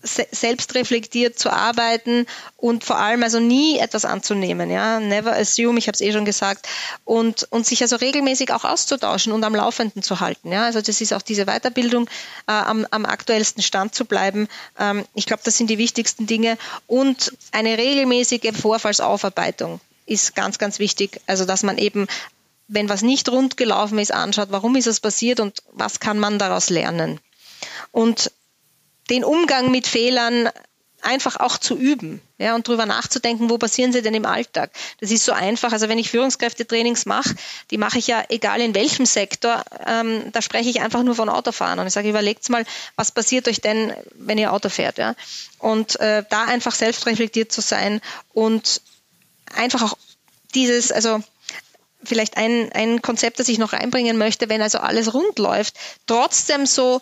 [0.04, 2.26] selbstreflektiert zu arbeiten
[2.56, 6.24] und vor allem also nie etwas anzunehmen, ja, never assume, ich habe es eh schon
[6.24, 6.68] gesagt,
[7.04, 11.00] und, und sich also regelmäßig auch auszutauschen und am Laufenden zu halten, ja, also das
[11.00, 12.06] ist auch diese Weiterbildung,
[12.46, 14.48] äh, am, am aktuellsten Stand zu bleiben,
[14.78, 16.58] ähm, ich glaube, das sind die wichtigsten Dinge.
[16.86, 22.06] Und eine regelmäßige Vorfallsaufarbeitung ist ganz, ganz wichtig, also dass man eben
[22.68, 26.38] wenn was nicht rund gelaufen ist, anschaut, warum ist es passiert und was kann man
[26.38, 27.20] daraus lernen.
[27.92, 28.30] Und
[29.10, 30.48] den Umgang mit Fehlern
[31.04, 34.70] einfach auch zu üben ja, und darüber nachzudenken, wo passieren sie denn im Alltag.
[35.00, 35.72] Das ist so einfach.
[35.72, 37.34] Also wenn ich Führungskräftetrainings mache,
[37.70, 41.28] die mache ich ja egal in welchem Sektor, ähm, da spreche ich einfach nur von
[41.28, 42.64] Autofahren und ich sage, überlegt mal,
[42.96, 44.98] was passiert euch denn, wenn ihr Auto fährt.
[44.98, 45.14] Ja?
[45.58, 48.00] Und äh, da einfach selbstreflektiert zu sein
[48.32, 48.80] und
[49.54, 49.98] einfach auch
[50.54, 51.20] dieses, also
[52.02, 55.74] vielleicht ein, ein Konzept, das ich noch reinbringen möchte, wenn also alles rund läuft,
[56.06, 57.00] trotzdem so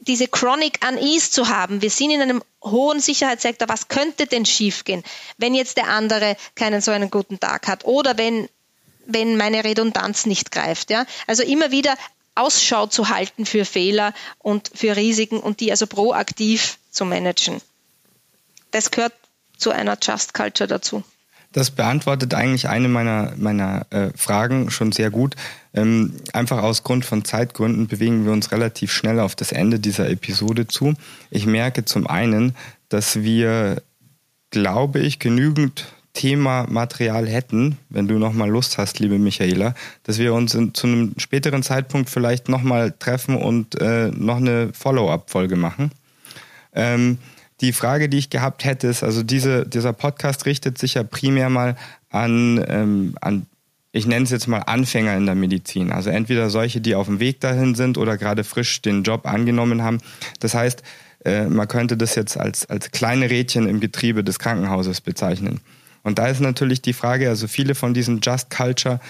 [0.00, 1.82] diese Chronic Unease zu haben.
[1.82, 3.68] Wir sind in einem hohen Sicherheitssektor.
[3.68, 5.02] Was könnte denn schiefgehen,
[5.38, 8.48] wenn jetzt der andere keinen so einen guten Tag hat oder wenn,
[9.06, 10.90] wenn meine Redundanz nicht greift?
[10.90, 11.06] Ja?
[11.26, 11.94] Also immer wieder
[12.34, 17.60] Ausschau zu halten für Fehler und für Risiken und die also proaktiv zu managen.
[18.70, 19.14] Das gehört
[19.56, 21.02] zu einer Just Culture dazu.
[21.56, 25.36] Das beantwortet eigentlich eine meiner, meiner äh, Fragen schon sehr gut.
[25.72, 30.10] Ähm, einfach aus Grund von Zeitgründen bewegen wir uns relativ schnell auf das Ende dieser
[30.10, 30.92] Episode zu.
[31.30, 32.54] Ich merke zum einen,
[32.90, 33.80] dass wir,
[34.50, 40.34] glaube ich, genügend Thema Material hätten, wenn du nochmal Lust hast, liebe Michaela, dass wir
[40.34, 45.90] uns in, zu einem späteren Zeitpunkt vielleicht nochmal treffen und äh, noch eine Follow-up-Folge machen.
[46.74, 47.16] Ähm,
[47.60, 51.48] die Frage, die ich gehabt hätte, ist, also diese, dieser Podcast richtet sich ja primär
[51.48, 51.76] mal
[52.10, 53.46] an, ähm, an
[53.92, 55.90] ich nenne es jetzt mal Anfänger in der Medizin.
[55.90, 59.82] Also entweder solche, die auf dem Weg dahin sind oder gerade frisch den Job angenommen
[59.82, 59.98] haben.
[60.40, 60.82] Das heißt,
[61.24, 65.60] äh, man könnte das jetzt als, als kleine Rädchen im Getriebe des Krankenhauses bezeichnen.
[66.02, 69.00] Und da ist natürlich die Frage, also viele von diesen Just Culture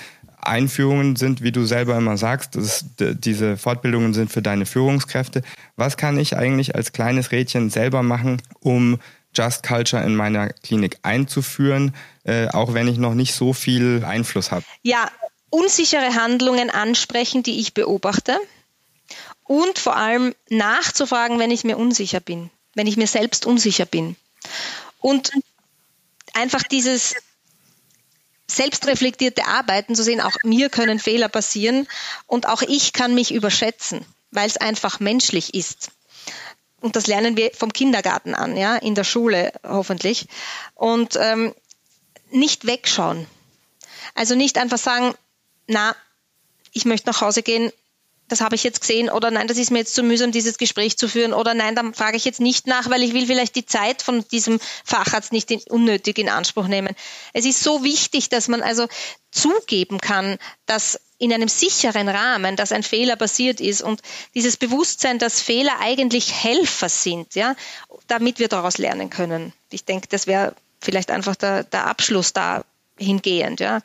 [0.46, 5.42] Einführungen sind, wie du selber immer sagst, ist, diese Fortbildungen sind für deine Führungskräfte.
[5.76, 8.98] Was kann ich eigentlich als kleines Rädchen selber machen, um
[9.34, 11.94] Just Culture in meiner Klinik einzuführen,
[12.24, 14.64] äh, auch wenn ich noch nicht so viel Einfluss habe?
[14.82, 15.10] Ja,
[15.50, 18.38] unsichere Handlungen ansprechen, die ich beobachte
[19.44, 24.16] und vor allem nachzufragen, wenn ich mir unsicher bin, wenn ich mir selbst unsicher bin.
[24.98, 25.30] Und
[26.34, 27.14] einfach dieses
[28.48, 31.88] selbstreflektierte Arbeiten zu sehen, auch mir können Fehler passieren
[32.26, 35.90] und auch ich kann mich überschätzen, weil es einfach menschlich ist.
[36.80, 40.26] Und das lernen wir vom Kindergarten an, ja, in der Schule hoffentlich.
[40.74, 41.54] Und ähm,
[42.30, 43.26] nicht wegschauen.
[44.14, 45.14] Also nicht einfach sagen,
[45.66, 45.96] na,
[46.72, 47.72] ich möchte nach Hause gehen,
[48.28, 50.96] das habe ich jetzt gesehen oder nein, das ist mir jetzt zu mühsam, dieses Gespräch
[50.96, 53.66] zu führen oder nein, dann frage ich jetzt nicht nach, weil ich will vielleicht die
[53.66, 56.94] Zeit von diesem Facharzt nicht in, unnötig in Anspruch nehmen.
[57.32, 58.88] Es ist so wichtig, dass man also
[59.30, 64.02] zugeben kann, dass in einem sicheren Rahmen, dass ein Fehler passiert ist und
[64.34, 67.54] dieses Bewusstsein, dass Fehler eigentlich Helfer sind, ja,
[68.06, 69.52] damit wir daraus lernen können.
[69.70, 72.64] Ich denke, das wäre vielleicht einfach der, der Abschluss da
[72.98, 73.80] hingehend, ja.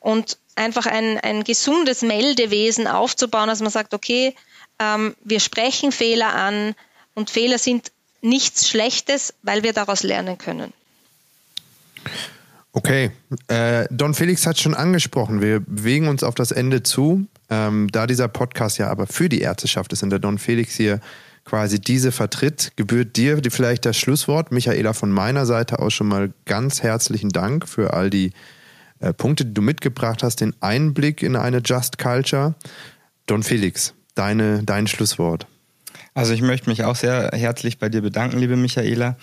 [0.00, 4.34] Und einfach ein, ein gesundes Meldewesen aufzubauen, dass man sagt, okay,
[4.78, 6.74] ähm, wir sprechen Fehler an
[7.14, 10.72] und Fehler sind nichts Schlechtes, weil wir daraus lernen können.
[12.74, 13.10] Okay,
[13.48, 17.26] äh, Don Felix hat schon angesprochen, wir bewegen uns auf das Ende zu.
[17.50, 21.00] Ähm, da dieser Podcast ja aber für die Ärzteschaft ist und der Don Felix hier
[21.44, 24.52] quasi diese vertritt, gebührt dir vielleicht das Schlusswort.
[24.52, 28.32] Michaela, von meiner Seite aus schon mal ganz herzlichen Dank für all die
[29.02, 32.54] äh, Punkte, die du mitgebracht hast, den Einblick in eine Just Culture.
[33.26, 35.46] Don Felix, deine, dein Schlusswort.
[36.14, 39.16] Also ich möchte mich auch sehr herzlich bei dir bedanken, liebe Michaela.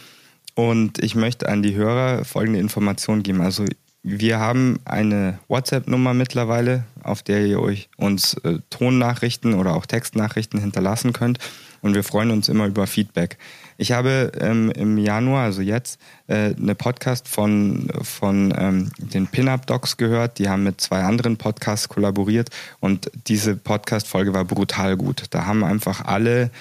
[0.55, 3.41] Und ich möchte an die Hörer folgende Informationen geben.
[3.41, 3.65] Also
[4.03, 10.59] wir haben eine WhatsApp-Nummer mittlerweile, auf der ihr euch uns äh, Tonnachrichten oder auch Textnachrichten
[10.59, 11.39] hinterlassen könnt.
[11.81, 13.37] Und wir freuen uns immer über Feedback.
[13.79, 19.67] Ich habe ähm, im Januar, also jetzt, äh, eine Podcast von, von ähm, den Pin-Up
[19.67, 20.37] Docs gehört.
[20.37, 22.49] Die haben mit zwei anderen Podcasts kollaboriert
[22.81, 25.27] und diese Podcast-Folge war brutal gut.
[25.29, 26.51] Da haben einfach alle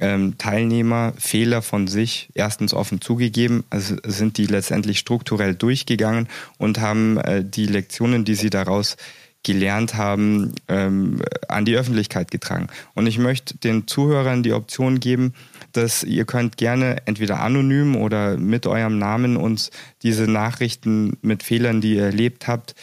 [0.00, 6.28] ähm, Teilnehmer Fehler von sich erstens offen zugegeben, also sind die letztendlich strukturell durchgegangen
[6.58, 8.98] und haben äh, die Lektionen, die sie daraus
[9.46, 12.66] gelernt haben, ähm, an die Öffentlichkeit getragen.
[12.94, 15.34] Und ich möchte den Zuhörern die Option geben,
[15.72, 19.70] dass ihr könnt gerne entweder anonym oder mit eurem Namen uns
[20.02, 22.74] diese Nachrichten mit Fehlern, die ihr erlebt habt,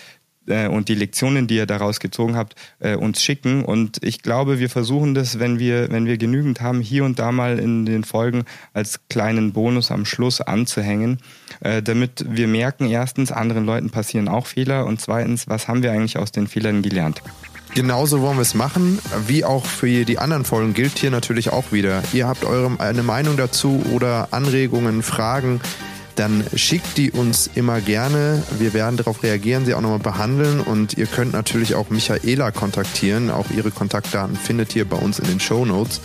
[0.47, 3.63] äh, und die Lektionen, die ihr daraus gezogen habt, äh, uns schicken.
[3.63, 7.31] Und ich glaube, wir versuchen das, wenn wir, wenn wir genügend haben, hier und da
[7.31, 11.19] mal in den Folgen als kleinen Bonus am Schluss anzuhängen,
[11.61, 15.91] äh, damit wir merken, erstens, anderen Leuten passieren auch Fehler und zweitens, was haben wir
[15.91, 17.21] eigentlich aus den Fehlern gelernt.
[17.75, 21.71] Genauso wollen wir es machen, wie auch für die anderen Folgen gilt hier natürlich auch
[21.71, 22.03] wieder.
[22.13, 25.59] Ihr habt eure eine Meinung dazu oder Anregungen, Fragen,
[26.15, 28.43] dann schickt die uns immer gerne.
[28.59, 33.29] Wir werden darauf reagieren, sie auch nochmal behandeln und ihr könnt natürlich auch Michaela kontaktieren.
[33.29, 36.01] Auch ihre Kontaktdaten findet ihr bei uns in den Show Notes.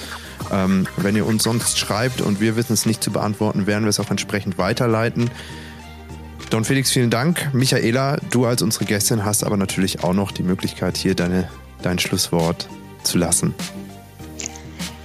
[0.50, 3.90] Ähm, wenn ihr uns sonst schreibt und wir wissen es nicht zu beantworten, werden wir
[3.90, 5.30] es auch entsprechend weiterleiten.
[6.50, 7.50] Don Felix, vielen Dank.
[7.52, 11.48] Michaela, du als unsere Gästin hast aber natürlich auch noch die Möglichkeit, hier deine,
[11.82, 12.68] dein Schlusswort
[13.02, 13.54] zu lassen.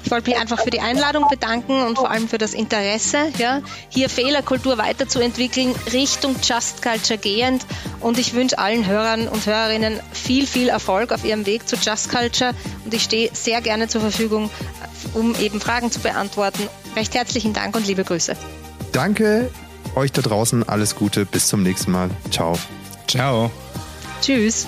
[0.03, 3.61] Ich wollte mich einfach für die Einladung bedanken und vor allem für das Interesse, ja,
[3.89, 7.65] hier Fehlerkultur weiterzuentwickeln, Richtung Just Culture gehend.
[7.99, 12.09] Und ich wünsche allen Hörern und Hörerinnen viel, viel Erfolg auf ihrem Weg zu Just
[12.09, 12.53] Culture.
[12.83, 14.49] Und ich stehe sehr gerne zur Verfügung,
[15.13, 16.67] um eben Fragen zu beantworten.
[16.95, 18.35] Recht herzlichen Dank und liebe Grüße.
[18.91, 19.49] Danke
[19.95, 20.67] euch da draußen.
[20.67, 21.25] Alles Gute.
[21.25, 22.09] Bis zum nächsten Mal.
[22.29, 22.57] Ciao.
[23.07, 23.51] Ciao.
[24.21, 24.67] Tschüss.